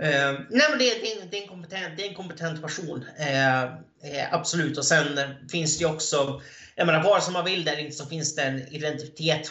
eh, 0.00 0.32
nej 0.50 0.66
men 0.70 0.78
det, 0.78 0.84
det, 0.84 1.12
är 1.12 1.22
en, 1.22 1.30
det, 1.30 1.38
är 1.38 1.42
en 1.42 1.48
kompetent, 1.48 1.96
det 1.96 2.04
är 2.04 2.08
en 2.08 2.14
kompetent 2.14 2.62
person. 2.62 3.04
Eh, 3.18 3.62
eh, 3.62 4.32
absolut. 4.32 4.78
Och 4.78 4.84
sen 4.84 5.18
eh, 5.18 5.28
finns 5.50 5.78
det 5.78 5.86
också 5.86 6.40
jag 6.78 6.86
menar, 6.86 7.02
vare 7.02 7.20
som 7.20 7.32
man 7.32 7.44
vill 7.44 7.64
där 7.64 7.78
inte 7.78 7.96
så 7.96 8.06
finns 8.06 8.34
det 8.34 8.42
en 8.42 8.74
identitet, 8.74 9.50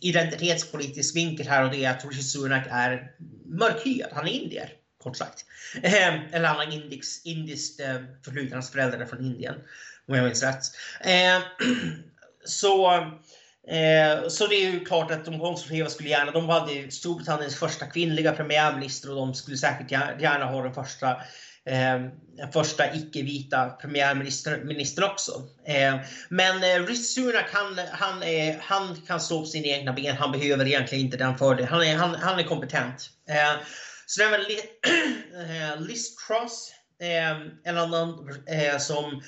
identitetspolitisk 0.00 1.16
vinkel 1.16 1.48
här 1.48 1.64
och 1.64 1.70
det 1.70 1.84
är 1.84 1.90
att 1.90 2.04
Rishi 2.04 2.22
Sunak 2.22 2.66
är 2.70 3.10
mörkhyad. 3.46 4.08
Han 4.12 4.26
är 4.26 4.30
indier 4.30 4.72
kort 5.04 5.16
sagt. 5.16 5.44
Eh, 5.82 6.34
eller 6.34 6.48
han 6.48 6.56
har 6.56 6.72
indiskt 6.72 7.26
indiskt 7.26 7.80
eh, 7.80 7.96
förflutet, 8.24 8.52
hans 8.52 8.70
föräldrar 8.70 8.98
är 9.00 9.06
från 9.06 9.24
Indien. 9.24 9.54
Om 10.08 10.14
jag 10.14 10.24
minns 10.24 10.42
rätt. 10.42 10.62
Eh, 11.00 11.42
så, 12.44 12.94
eh, 13.68 14.28
så 14.28 14.46
det 14.46 14.54
är 14.54 14.70
ju 14.70 14.84
klart 14.84 15.10
att 15.10 15.24
de 15.24 15.40
konservativa 15.40 15.90
skulle 15.90 16.08
gärna, 16.08 16.30
de 16.30 16.48
hade 16.48 16.90
Storbritanniens 16.90 17.56
första 17.56 17.86
kvinnliga 17.86 18.32
premiärminister 18.32 19.10
och 19.10 19.16
de 19.16 19.34
skulle 19.34 19.56
säkert 19.56 19.90
gärna 20.20 20.44
ha 20.44 20.62
den 20.62 20.74
första 20.74 21.16
ehm, 21.66 22.10
den 22.36 22.52
första 22.52 22.94
icke-vita 22.94 23.68
premiärministern 23.68 25.04
också. 25.04 25.42
Ehm, 25.66 25.98
men 26.28 26.56
eh, 26.56 26.86
Rishi 26.86 27.02
Sunak 27.02 27.46
han, 27.52 27.80
han, 27.92 28.22
han 28.60 28.96
kan 29.06 29.20
stå 29.20 29.40
på 29.40 29.46
sina 29.46 29.66
egna 29.66 29.92
ben. 29.92 30.16
Han 30.16 30.32
behöver 30.32 30.66
egentligen 30.66 31.04
inte 31.04 31.16
den 31.16 31.38
fördelen. 31.38 31.68
Han 31.68 31.82
är, 31.82 31.96
han, 31.96 32.14
han 32.14 32.38
är 32.38 32.42
kompetent. 32.42 33.10
Ehm, 33.28 33.58
Eh, 34.04 34.06
så 34.06 34.20
det 34.20 34.26
eh, 35.54 35.80
Liz 35.88 36.16
Truss, 36.16 36.72
eh, 37.00 37.30
en 37.64 37.78
annan 37.78 38.28
eh, 38.46 38.78
som 38.78 39.22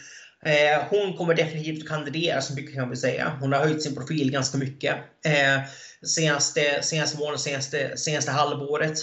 hon 0.90 1.16
kommer 1.16 1.34
definitivt 1.34 1.88
kandidera, 1.88 2.42
så 2.42 2.54
mycket 2.54 2.74
kan 2.74 2.90
vi 2.90 2.96
säga. 2.96 3.36
Hon 3.40 3.52
har 3.52 3.60
höjt 3.60 3.82
sin 3.82 3.94
profil 3.94 4.30
ganska 4.30 4.58
mycket 4.58 4.96
senaste, 6.06 6.82
senaste 6.82 7.18
månaden, 7.18 7.38
senaste, 7.38 7.96
senaste 7.96 8.30
halvåret. 8.30 8.98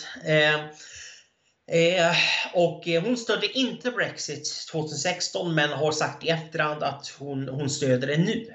Eh, 1.71 2.15
och 2.53 2.83
hon 3.03 3.17
stödde 3.17 3.57
inte 3.57 3.91
Brexit 3.91 4.67
2016 4.71 5.55
men 5.55 5.69
har 5.69 5.91
sagt 5.91 6.23
i 6.23 6.29
efterhand 6.29 6.83
att 6.83 7.15
hon, 7.19 7.47
hon 7.47 7.69
stöder 7.69 8.07
det 8.07 8.17
nu. 8.17 8.53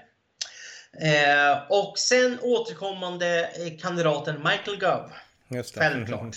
Eh, 1.00 1.58
och 1.68 1.98
sen 1.98 2.38
återkommande 2.42 3.50
kandidaten 3.80 4.36
Michael 4.36 4.78
Gove. 4.78 5.10
Självklart. 5.80 6.36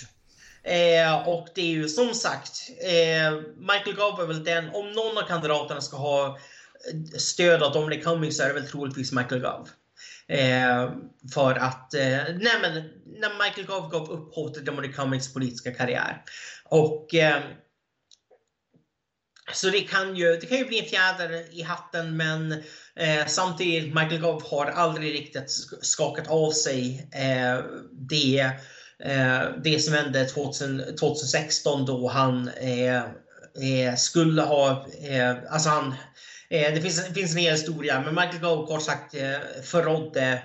Eh, 0.64 1.28
och 1.28 1.48
det 1.54 1.60
är 1.60 1.66
ju 1.66 1.88
som 1.88 2.14
sagt, 2.14 2.70
eh, 2.80 3.40
Michael 3.56 3.96
Gove 3.96 4.22
är 4.22 4.26
väl 4.26 4.44
den, 4.44 4.68
om 4.68 4.92
någon 4.92 5.18
av 5.18 5.28
kandidaterna 5.28 5.80
ska 5.80 5.96
ha 5.96 6.26
eh, 6.26 7.18
stöd 7.18 7.62
av 7.62 7.72
Dominic 7.72 8.04
Cummings 8.04 8.36
så 8.36 8.42
är 8.42 8.48
det 8.48 8.54
väl 8.54 8.68
troligtvis 8.68 9.12
Michael 9.12 9.40
Gove. 9.40 9.68
Eh, 10.28 10.92
för 11.34 11.54
att, 11.54 11.94
eh, 11.94 12.22
nej 12.40 12.58
men, 12.62 12.72
när 13.06 13.44
Michael 13.44 13.66
Gove 13.66 13.88
gav 13.90 14.10
upphov 14.10 14.52
till 14.52 14.64
Dominic 14.64 14.96
Cummings 14.96 15.34
politiska 15.34 15.74
karriär. 15.74 16.22
Och 16.64 17.14
eh, 17.14 17.42
så 19.52 19.70
det 19.70 19.80
kan, 19.80 20.16
ju, 20.16 20.36
det 20.36 20.46
kan 20.46 20.58
ju 20.58 20.64
bli 20.64 20.78
en 20.78 20.86
fjäder 20.86 21.58
i 21.58 21.62
hatten 21.62 22.16
men 22.16 22.52
eh, 22.96 23.26
samtidigt 23.26 23.94
Michael 23.94 24.20
Gove 24.20 24.44
har 24.44 24.66
aldrig 24.66 25.14
riktigt 25.14 25.50
skakat 25.80 26.28
av 26.28 26.50
sig 26.50 27.08
eh, 27.12 27.64
det 27.92 28.50
Eh, 29.04 29.42
det 29.64 29.78
som 29.78 29.94
hände 29.94 30.24
2000, 30.24 30.96
2016 31.00 31.86
då 31.86 32.08
han 32.08 32.48
eh, 32.48 33.02
eh, 33.54 33.94
skulle 33.96 34.42
ha, 34.42 34.86
eh, 35.02 35.36
alltså 35.50 35.68
han 35.68 35.94
eh, 36.50 36.74
det 36.74 36.80
finns, 36.82 37.08
det 37.08 37.14
finns 37.14 37.32
en 37.32 37.38
hel 37.38 37.52
historia, 37.52 38.00
men 38.00 38.14
Michael 38.14 38.38
Gove 38.38 38.66
kort 38.66 38.82
sagt 38.82 39.14
förrådde 39.62 40.42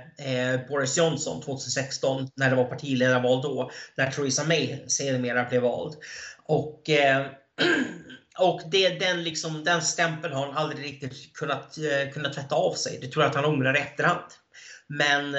Boris 0.69 0.97
Johnson 0.97 1.41
2016 1.41 2.29
när 2.35 2.49
det 2.49 2.55
var 2.55 2.63
partiledarval 2.63 3.41
då, 3.41 3.71
när 3.95 4.11
Theresa 4.11 4.43
May 4.43 4.79
sedermera 4.87 5.43
blev 5.43 5.61
vald. 5.61 5.95
Och, 6.43 6.89
och 8.37 8.61
det, 8.71 8.89
den, 8.89 9.23
liksom, 9.23 9.63
den 9.63 9.81
stämpeln 9.81 10.33
har 10.33 10.45
han 10.45 10.57
aldrig 10.57 10.85
riktigt 10.85 11.33
kunnat, 11.33 11.77
kunnat 12.13 12.33
tvätta 12.33 12.55
av 12.55 12.73
sig. 12.73 12.97
Det 13.01 13.07
tror 13.07 13.23
jag 13.23 13.29
att 13.29 13.35
han 13.35 13.45
ångrar 13.45 13.77
i 13.77 13.79
efterhand. 13.79 14.25
Men 14.87 15.35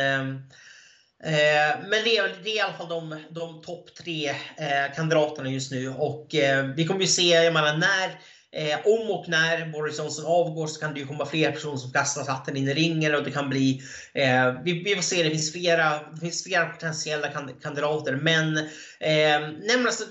Eh, 1.25 1.81
men 1.89 2.05
det 2.05 2.17
är, 2.17 2.43
det 2.45 2.51
är 2.51 2.57
i 2.57 2.61
alla 2.61 2.73
fall 2.73 2.89
de, 2.89 3.21
de 3.31 3.63
topp 3.63 3.95
tre 3.95 4.29
eh, 4.29 4.95
kandidaterna 4.97 5.51
just 5.51 5.73
nu. 5.73 5.89
Och 5.89 6.35
eh, 6.35 6.65
vi 6.67 6.87
kommer 6.87 7.01
ju 7.01 7.07
se, 7.07 7.29
jag 7.29 7.55
menar 7.55 7.77
när 7.77 8.21
Eh, 8.53 8.79
om 8.85 9.11
och 9.11 9.29
när 9.29 9.67
Boris 9.73 9.99
Johnson 9.99 10.27
avgår 10.27 10.67
så 10.67 10.81
kan 10.81 10.95
det 10.95 11.01
ju 11.01 11.07
komma 11.07 11.27
fler 11.27 11.53
personer 11.53 11.77
som 11.77 11.93
kastar 11.93 12.25
hatten 12.25 12.57
in 12.57 12.69
i 12.69 12.75
ringen 12.75 13.15
och 13.15 13.25
det 13.25 13.31
kan 13.31 13.49
bli... 13.49 13.83
Eh, 14.15 14.63
vi, 14.65 14.83
vi 14.83 14.95
får 14.95 15.03
se, 15.03 15.23
det 15.23 15.31
finns 15.31 15.53
flera, 15.53 16.11
det 16.13 16.21
finns 16.21 16.45
flera 16.45 16.67
potentiella 16.67 17.29
kandidater. 17.63 18.17
Men, 18.17 18.59
eh, 18.59 19.41
nämligen, 19.41 19.87
alltså, 19.87 20.05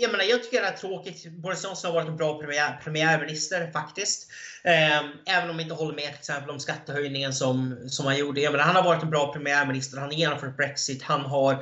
jag, 0.00 0.12
menar, 0.12 0.24
jag 0.24 0.42
tycker 0.42 0.60
det 0.60 0.68
är 0.68 0.72
tråkigt. 0.72 1.26
Boris 1.26 1.64
Johnson 1.64 1.90
har 1.90 2.00
varit 2.00 2.08
en 2.08 2.16
bra 2.16 2.38
premiär, 2.38 2.80
premiärminister 2.84 3.70
faktiskt. 3.70 4.30
Eh, 4.64 4.98
även 5.26 5.50
om 5.50 5.56
jag 5.56 5.62
inte 5.62 5.74
håller 5.74 5.94
med 5.94 6.06
till 6.06 6.18
exempel 6.18 6.50
om 6.50 6.60
skattehöjningen 6.60 7.32
som, 7.32 7.78
som 7.88 8.06
han 8.06 8.18
gjorde. 8.18 8.40
Jag 8.40 8.52
menar, 8.52 8.64
han 8.64 8.76
har 8.76 8.84
varit 8.84 9.02
en 9.02 9.10
bra 9.10 9.32
premiärminister, 9.32 9.98
han 9.98 10.08
har 10.08 10.18
genomfört 10.18 10.56
Brexit, 10.56 11.02
han 11.02 11.20
har 11.20 11.52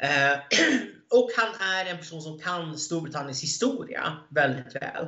eh, 0.00 0.38
och 1.12 1.30
han 1.36 1.68
är 1.68 1.90
en 1.90 1.98
person 1.98 2.22
som 2.22 2.38
kan 2.38 2.78
Storbritanniens 2.78 3.42
historia 3.42 4.16
väldigt 4.28 4.76
väl. 4.76 5.06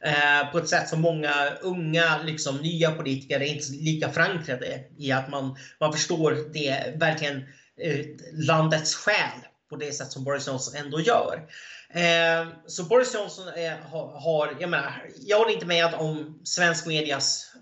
Eh, 0.00 0.52
på 0.52 0.58
ett 0.58 0.68
sätt 0.68 0.88
som 0.88 1.00
många 1.00 1.34
unga, 1.62 2.22
liksom, 2.24 2.56
nya 2.56 2.90
politiker 2.90 3.40
är 3.40 3.44
inte 3.44 3.72
lika 3.72 4.08
förankrade 4.08 4.80
i 4.98 5.12
att 5.12 5.30
man, 5.30 5.56
man 5.80 5.92
förstår 5.92 6.52
det 6.52 6.92
verkligen 6.96 7.36
eh, 7.80 8.06
landets 8.32 8.94
själ 8.94 9.40
på 9.70 9.76
det 9.76 9.92
sätt 9.92 10.12
som 10.12 10.24
Boris 10.24 10.46
Johnson 10.46 10.74
ändå 10.84 11.00
gör. 11.00 11.48
Eh, 11.90 12.48
så 12.66 12.82
Boris 12.84 13.14
Johnson 13.14 13.48
eh, 13.48 13.72
är, 13.72 13.78
har, 14.20 14.56
jag 14.60 14.70
menar, 14.70 14.92
jag 15.20 15.38
håller 15.38 15.52
inte 15.52 15.66
med 15.66 15.94
om 15.94 16.40
svensk 16.44 16.86
medias 16.86 17.52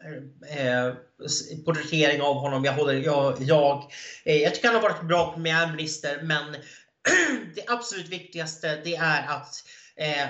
eh, 0.51 0.67
eh 0.67 0.95
porträttering 1.65 2.23
av 2.23 2.35
honom. 2.35 2.65
Jag, 2.65 2.73
håller, 2.73 2.95
jag, 2.95 3.37
jag, 3.41 3.93
jag 4.25 4.55
tycker 4.55 4.69
han 4.69 4.75
har 4.75 4.83
varit 4.83 5.01
en 5.01 5.09
bra 5.09 5.33
premiärminister 5.33 6.23
men 6.23 6.57
det 7.55 7.65
absolut 7.67 8.09
viktigaste 8.09 8.81
det 8.85 8.97
är 8.97 9.27
att 9.29 9.65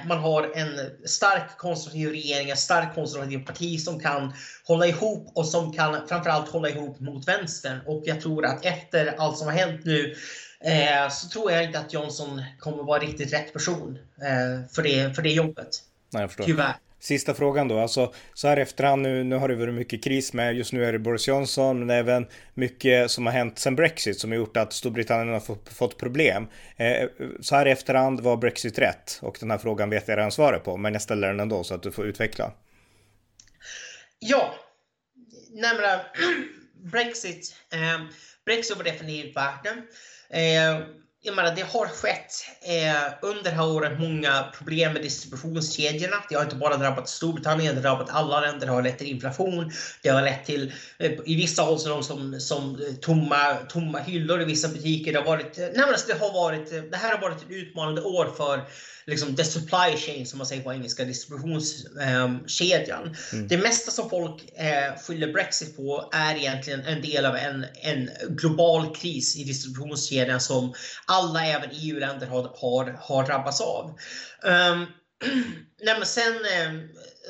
man 0.07 0.19
har 0.19 0.57
en 0.57 0.91
stark 1.05 1.59
konservativ 1.59 2.09
regering, 2.09 2.51
ett 2.51 2.59
starkt 2.59 2.95
konservativt 2.95 3.47
parti 3.47 3.81
som 3.81 4.01
kan 4.01 4.33
hålla 4.65 4.87
ihop 4.87 5.33
och 5.35 5.47
som 5.47 5.73
kan 5.73 6.09
framförallt 6.09 6.49
hålla 6.49 6.69
ihop 6.69 7.01
mot 7.01 7.29
vänstern. 7.29 7.81
Och 7.87 8.03
jag 8.07 8.21
tror 8.21 8.45
att 8.45 8.65
efter 8.65 9.15
allt 9.19 9.39
som 9.39 9.47
har 9.47 9.55
hänt 9.55 9.85
nu 9.85 10.15
eh, 10.61 11.09
så 11.11 11.29
tror 11.29 11.53
jag 11.53 11.65
inte 11.65 11.79
att 11.79 11.93
Johnson 11.93 12.43
kommer 12.59 12.83
vara 12.83 12.99
riktigt 12.99 13.33
rätt 13.33 13.53
person 13.53 13.99
eh, 14.19 14.69
för, 14.73 14.83
det, 14.83 15.15
för 15.15 15.23
det 15.23 15.33
jobbet. 15.33 15.69
Nej, 16.13 16.21
jag 16.21 16.31
förstår. 16.31 16.45
Tyvärr. 16.45 16.75
Sista 17.05 17.35
frågan 17.35 17.69
då, 17.69 17.79
alltså 17.79 18.13
så 18.35 18.49
här 18.49 18.57
efterhand 18.57 19.03
nu, 19.03 19.25
nu 19.25 19.37
har 19.37 19.49
det 19.49 19.55
varit 19.55 19.75
mycket 19.75 20.05
kris 20.05 20.33
med, 20.33 20.55
just 20.55 20.73
nu 20.73 20.85
är 20.85 20.93
det 20.93 20.99
Boris 20.99 21.29
Johnson, 21.29 21.79
men 21.79 21.91
även 21.91 22.27
mycket 22.55 23.11
som 23.11 23.27
har 23.27 23.33
hänt 23.33 23.59
sedan 23.59 23.77
Brexit 23.77 24.21
som 24.21 24.31
har 24.31 24.37
gjort 24.37 24.57
att 24.57 24.73
Storbritannien 24.73 25.33
har 25.33 25.41
fått, 25.41 25.69
fått 25.69 25.99
problem. 25.99 26.47
Eh, 26.77 27.09
så 27.41 27.57
här 27.57 27.67
i 27.67 27.71
efterhand 27.71 28.21
var 28.21 28.37
Brexit 28.37 28.79
rätt? 28.79 29.19
Och 29.23 29.37
den 29.41 29.51
här 29.51 29.59
frågan 29.59 29.91
vet 29.91 30.09
jag 30.09 30.19
redan 30.19 30.33
svaret 30.33 30.65
på, 30.65 30.77
men 30.77 30.93
jag 30.93 31.03
ställer 31.03 31.29
den 31.29 31.41
ändå 31.41 31.65
så 31.65 31.75
att 31.75 31.83
du 31.83 31.93
får 31.93 32.07
utveckla. 32.07 32.53
Ja, 34.19 34.55
nämligen 35.51 36.01
Brexit. 36.93 37.57
Eh, 37.73 38.05
Brexit 38.45 38.77
var 38.77 38.85
definitivt 38.85 39.37
värt 39.37 39.65
det. 39.65 39.77
Eh, 40.41 40.81
jag 41.27 41.37
menar, 41.37 41.55
det 41.55 41.63
har 41.63 41.87
skett 41.87 42.45
eh, 42.63 43.13
under 43.23 43.43
det 43.43 43.51
här 43.51 43.67
året 43.67 44.01
många 44.01 44.45
problem 44.59 44.93
med 44.93 45.03
distributionskedjorna. 45.03 46.17
Det 46.29 46.35
har 46.35 46.43
inte 46.43 46.57
bara 46.57 46.77
drabbat 46.77 47.09
Storbritannien, 47.09 47.75
det 47.75 47.81
har 47.81 47.97
drabbat 47.97 48.15
alla 48.15 48.41
länder. 48.41 48.67
Det 48.67 48.73
har 48.73 48.83
lett 48.83 48.99
till 48.99 49.07
inflation. 49.07 49.73
Det 50.03 50.09
har 50.09 50.23
lett 50.23 50.45
till, 50.45 50.73
eh, 50.99 51.13
i 51.25 51.37
vissa 51.37 51.63
håll 51.63 51.79
så 51.79 52.03
som, 52.03 52.41
som 52.41 52.81
tomma, 53.01 53.55
tomma 53.69 53.99
hyllor 53.99 54.43
i 54.43 54.45
vissa 54.45 54.69
butiker. 54.69 55.13
Det 55.13 55.19
har 55.19 55.27
varit, 55.27 55.57
nej, 55.57 55.73
men 55.75 55.85
alltså, 55.85 56.07
det, 56.09 56.19
har 56.19 56.33
varit, 56.33 56.71
det 56.91 56.97
här 56.97 57.15
har 57.15 57.21
varit 57.23 57.43
ett 57.43 57.51
utmanande 57.51 58.03
år 58.03 58.35
för 58.37 58.65
liksom 59.07 59.37
the 59.37 59.45
supply 59.45 59.97
chain 59.97 60.27
som 60.27 60.39
man 60.39 60.47
säger 60.47 60.63
på 60.63 60.73
engelska, 60.73 61.05
distributionskedjan. 61.05 63.03
Um, 63.03 63.15
mm. 63.33 63.49
Det 63.49 63.59
mesta 63.59 63.91
som 63.91 64.11
folk 64.11 64.45
eh, 64.55 64.95
skyller 65.07 65.33
Brexit 65.33 65.77
på 65.77 66.11
är 66.13 66.35
egentligen 66.35 66.81
en 66.81 67.03
del 67.03 67.25
av 67.25 67.37
en, 67.37 67.67
en 67.83 68.11
global 68.29 68.97
kris 68.97 69.37
i 69.37 69.45
distributionskedjan 69.45 70.41
som 70.41 70.75
alla, 71.15 71.47
även 71.47 71.71
EU-länder, 71.73 72.27
har, 72.27 72.43
har, 72.57 72.99
har 73.01 73.27
drabbats 73.27 73.61
av. 73.61 73.99
Um, 74.43 74.87
nej, 75.83 75.99
men 75.99 76.07
sen, 76.07 76.35
ehm, 76.53 76.89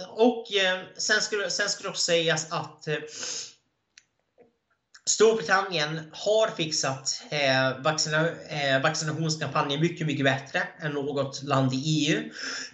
och 0.09 0.53
ehm, 0.53 0.87
sen 0.97 1.21
skulle, 1.21 1.51
sen 1.51 1.69
skulle 1.69 1.89
också 1.89 2.03
sägas 2.03 2.53
att 2.53 2.89
eh, 2.89 2.99
Storbritannien 5.07 6.01
har 6.13 6.57
fixat 6.57 7.23
eh, 7.31 7.83
vaccina, 7.83 8.29
eh, 8.31 8.83
vaccinationskampanjen 8.83 9.81
mycket, 9.81 10.07
mycket 10.07 10.25
bättre 10.25 10.63
än 10.81 10.93
något 10.93 11.43
land 11.43 11.75
i 11.75 11.77
EU. 11.77 12.31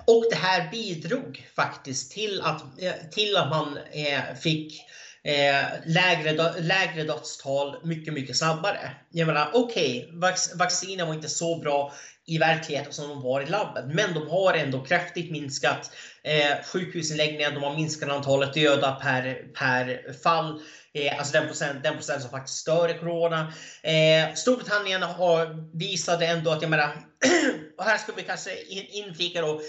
Och 0.06 0.26
det 0.30 0.36
här 0.36 0.70
bidrog 0.70 1.48
faktiskt 1.56 2.12
till 2.12 2.40
att, 2.40 2.62
eh, 2.82 2.92
till 3.10 3.36
att 3.36 3.50
man 3.50 3.78
eh, 3.92 4.34
fick 4.40 4.82
eh, 5.24 5.64
lägre, 5.86 6.60
lägre 6.60 7.04
dödstal 7.04 7.76
mycket, 7.84 8.14
mycket 8.14 8.36
snabbare. 8.36 8.90
Jag 9.10 9.26
menar, 9.26 9.50
okej, 9.52 10.04
okay, 10.04 10.18
vac 10.18 10.52
vaccinen 10.54 11.06
var 11.06 11.14
inte 11.14 11.28
så 11.28 11.58
bra 11.58 11.92
i 12.26 12.38
verkligheten 12.38 12.92
som 12.92 13.08
de 13.08 13.22
var 13.22 13.40
i 13.40 13.46
labbet, 13.46 13.84
men 13.86 14.14
de 14.14 14.28
har 14.28 14.54
ändå 14.54 14.84
kraftigt 14.84 15.30
minskat 15.30 15.90
eh, 16.22 16.64
sjukhusinläggningar, 16.64 17.50
de 17.50 17.62
har 17.62 17.76
minskat 17.76 18.10
antalet 18.10 18.54
döda 18.54 18.92
per, 18.92 19.34
per 19.58 20.12
fall. 20.22 20.60
Eh, 20.94 21.18
alltså 21.18 21.32
den 21.32 21.46
procent, 21.46 21.82
den 21.82 21.94
procent 21.94 22.22
som 22.22 22.30
faktiskt 22.30 22.58
stör 22.58 22.88
i 22.88 22.98
corona. 22.98 23.52
Eh, 23.82 24.34
Storbritannien 24.34 25.02
har 25.02 25.76
visade 25.78 26.26
ändå 26.26 26.50
att, 26.50 26.62
jag 26.62 26.70
menar, 26.70 27.09
och 27.78 27.84
här 27.84 27.98
ska 27.98 28.12
vi 28.12 28.22
kanske 28.22 28.62
inflika 28.90 29.40
då, 29.40 29.60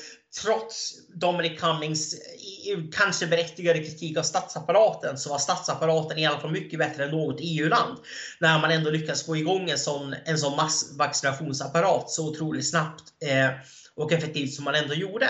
trots 0.41 1.07
Dominic 1.15 1.59
Cummings 1.59 2.13
eh, 2.13 2.79
kanske 2.91 3.27
berättigade 3.27 3.79
kritik 3.79 4.17
av 4.17 4.23
statsapparaten 4.23 5.17
så 5.17 5.29
var 5.29 5.37
statsapparaten 5.37 6.17
i 6.17 6.25
alla 6.25 6.39
fall 6.39 6.51
mycket 6.51 6.79
bättre 6.79 7.03
än 7.03 7.11
något 7.11 7.37
EU-land. 7.39 7.97
När 8.39 8.59
man 8.59 8.71
ändå 8.71 8.89
lyckas 8.89 9.25
få 9.25 9.37
igång 9.37 9.69
en 9.69 9.79
sån, 9.79 10.15
en 10.25 10.37
sån 10.37 10.55
massvaccinationsapparat 10.55 12.09
så 12.09 12.29
otroligt 12.29 12.69
snabbt 12.69 13.03
eh, 13.25 13.49
och 13.95 14.13
effektivt 14.13 14.53
som 14.53 14.63
man 14.63 14.75
ändå 14.75 14.93
gjorde. 14.93 15.29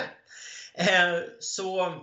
Eh, 0.74 1.20
så 1.40 1.94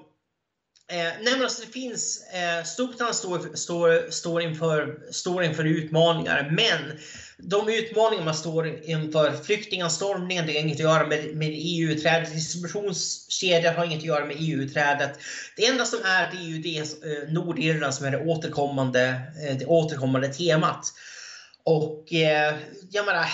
Eh, 0.92 0.98
nej 0.98 1.34
men 1.34 1.42
alltså 1.42 1.66
det 1.66 1.72
finns, 1.72 2.24
eh, 2.34 2.64
Storbritannien 2.64 3.14
står, 3.16 3.56
står, 3.56 4.12
står, 4.12 4.42
inför, 4.42 5.00
står 5.12 5.44
inför 5.44 5.64
utmaningar, 5.64 6.50
men 6.52 7.00
de 7.38 7.70
utmaningar 7.70 8.26
man 8.26 8.36
står 8.36 8.68
inför, 8.84 9.44
flyktinganstormningen, 9.44 10.48
det 10.48 10.54
har 10.54 10.60
inget 10.60 10.76
att 10.76 10.80
göra 10.80 11.08
med, 11.08 11.36
med 11.36 11.52
EU-utträdet, 11.54 12.34
distributionskedjan 12.34 13.76
har 13.76 13.86
inget 13.86 13.98
att 13.98 14.04
göra 14.06 14.26
med 14.26 14.36
EU-utträdet. 14.40 15.20
Det 15.56 15.66
enda 15.66 15.86
som 15.86 16.00
är, 16.04 16.32
det 16.32 16.38
är 16.38 16.48
ju 16.48 16.62
det 16.62 16.80
eh, 16.80 17.34
Nordirland 17.34 17.94
som 17.94 18.06
är 18.06 18.12
det 18.12 18.26
återkommande, 18.26 19.22
eh, 19.48 19.58
det 19.58 19.66
återkommande 19.66 20.28
temat. 20.28 20.94
Och 21.70 22.14
eh, 22.14 22.56
jag 22.92 23.06
menar, 23.06 23.26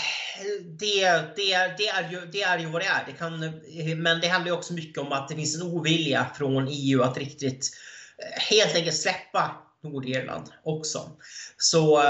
det, 0.79 1.01
det, 1.35 1.75
det, 1.77 1.87
är 1.87 2.11
ju, 2.11 2.25
det 2.31 2.41
är 2.41 2.59
ju 2.59 2.65
vad 2.65 2.81
det 2.81 2.85
är. 2.85 3.05
Det 3.05 3.11
kan, 3.11 3.39
men 4.01 4.21
det 4.21 4.27
handlar 4.27 4.51
ju 4.51 4.57
också 4.57 4.73
mycket 4.73 4.97
om 4.97 5.11
att 5.11 5.27
det 5.27 5.35
finns 5.35 5.55
en 5.55 5.61
ovilja 5.61 6.27
från 6.35 6.67
EU 6.71 7.01
att 7.01 7.17
riktigt 7.17 7.69
eh, 8.17 8.55
helt 8.55 8.75
enkelt 8.75 8.95
släppa 8.95 9.51
Nordirland 9.83 10.45
också. 10.63 11.09
Så, 11.57 12.01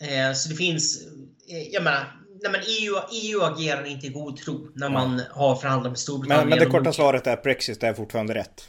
eh, 0.00 0.32
så 0.34 0.48
det 0.48 0.54
finns, 0.54 1.06
eh, 1.50 1.62
jag 1.72 1.82
menar, 1.82 2.22
nej 2.42 2.52
men 2.52 2.60
EU, 2.60 2.94
EU 3.12 3.42
agerar 3.42 3.84
inte 3.84 4.06
i 4.06 4.10
god 4.10 4.36
tro 4.36 4.68
när 4.74 4.88
man 4.88 5.22
har 5.30 5.56
förhandlat 5.56 5.92
med 5.92 5.98
Storbritannien. 5.98 6.48
Men, 6.48 6.58
men 6.58 6.68
det 6.68 6.78
korta 6.78 6.92
svaret 6.92 7.26
är 7.26 7.32
att 7.32 7.42
Brexit 7.42 7.82
är 7.82 7.94
fortfarande 7.94 8.34
rätt? 8.34 8.68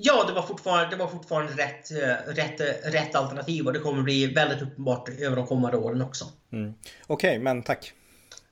Ja, 0.00 0.24
det 0.26 0.32
var 0.32 0.42
fortfarande, 0.42 0.96
det 0.96 0.96
var 0.96 1.08
fortfarande 1.08 1.52
rätt, 1.52 1.90
eh, 1.90 2.32
rätt, 2.34 2.60
eh, 2.60 2.90
rätt 2.90 3.14
alternativ 3.14 3.66
och 3.66 3.72
det 3.72 3.78
kommer 3.78 4.02
bli 4.02 4.26
väldigt 4.26 4.62
uppenbart 4.62 5.08
över 5.08 5.36
de 5.36 5.46
kommande 5.46 5.76
åren 5.76 6.02
också. 6.02 6.24
Mm. 6.52 6.74
Okej, 7.06 7.30
okay, 7.30 7.38
men 7.38 7.62
tack. 7.62 7.92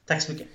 Tack 0.06 0.22
så 0.22 0.32
mycket. 0.32 0.46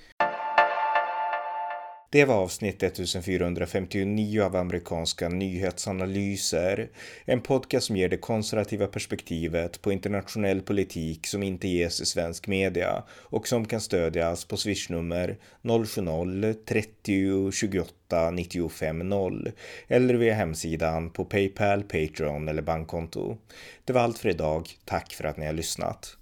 Det 2.12 2.24
var 2.24 2.34
avsnitt 2.34 2.82
1459 2.82 4.42
av 4.42 4.56
amerikanska 4.56 5.28
nyhetsanalyser. 5.28 6.88
En 7.24 7.40
podcast 7.40 7.86
som 7.86 7.96
ger 7.96 8.08
det 8.08 8.16
konservativa 8.16 8.86
perspektivet 8.86 9.82
på 9.82 9.92
internationell 9.92 10.60
politik 10.60 11.26
som 11.26 11.42
inte 11.42 11.68
ges 11.68 12.00
i 12.00 12.06
svensk 12.06 12.46
media 12.46 13.02
och 13.10 13.48
som 13.48 13.64
kan 13.64 13.80
stödjas 13.80 14.44
på 14.44 14.56
swishnummer 14.56 15.38
070-30 15.62 17.50
28 17.50 18.30
95 18.30 19.08
0 19.08 19.52
eller 19.88 20.14
via 20.14 20.34
hemsidan 20.34 21.10
på 21.10 21.24
Paypal, 21.24 21.82
Patreon 21.82 22.48
eller 22.48 22.62
bankkonto. 22.62 23.36
Det 23.84 23.92
var 23.92 24.00
allt 24.00 24.18
för 24.18 24.28
idag. 24.28 24.68
Tack 24.84 25.12
för 25.12 25.24
att 25.24 25.36
ni 25.36 25.46
har 25.46 25.52
lyssnat. 25.52 26.16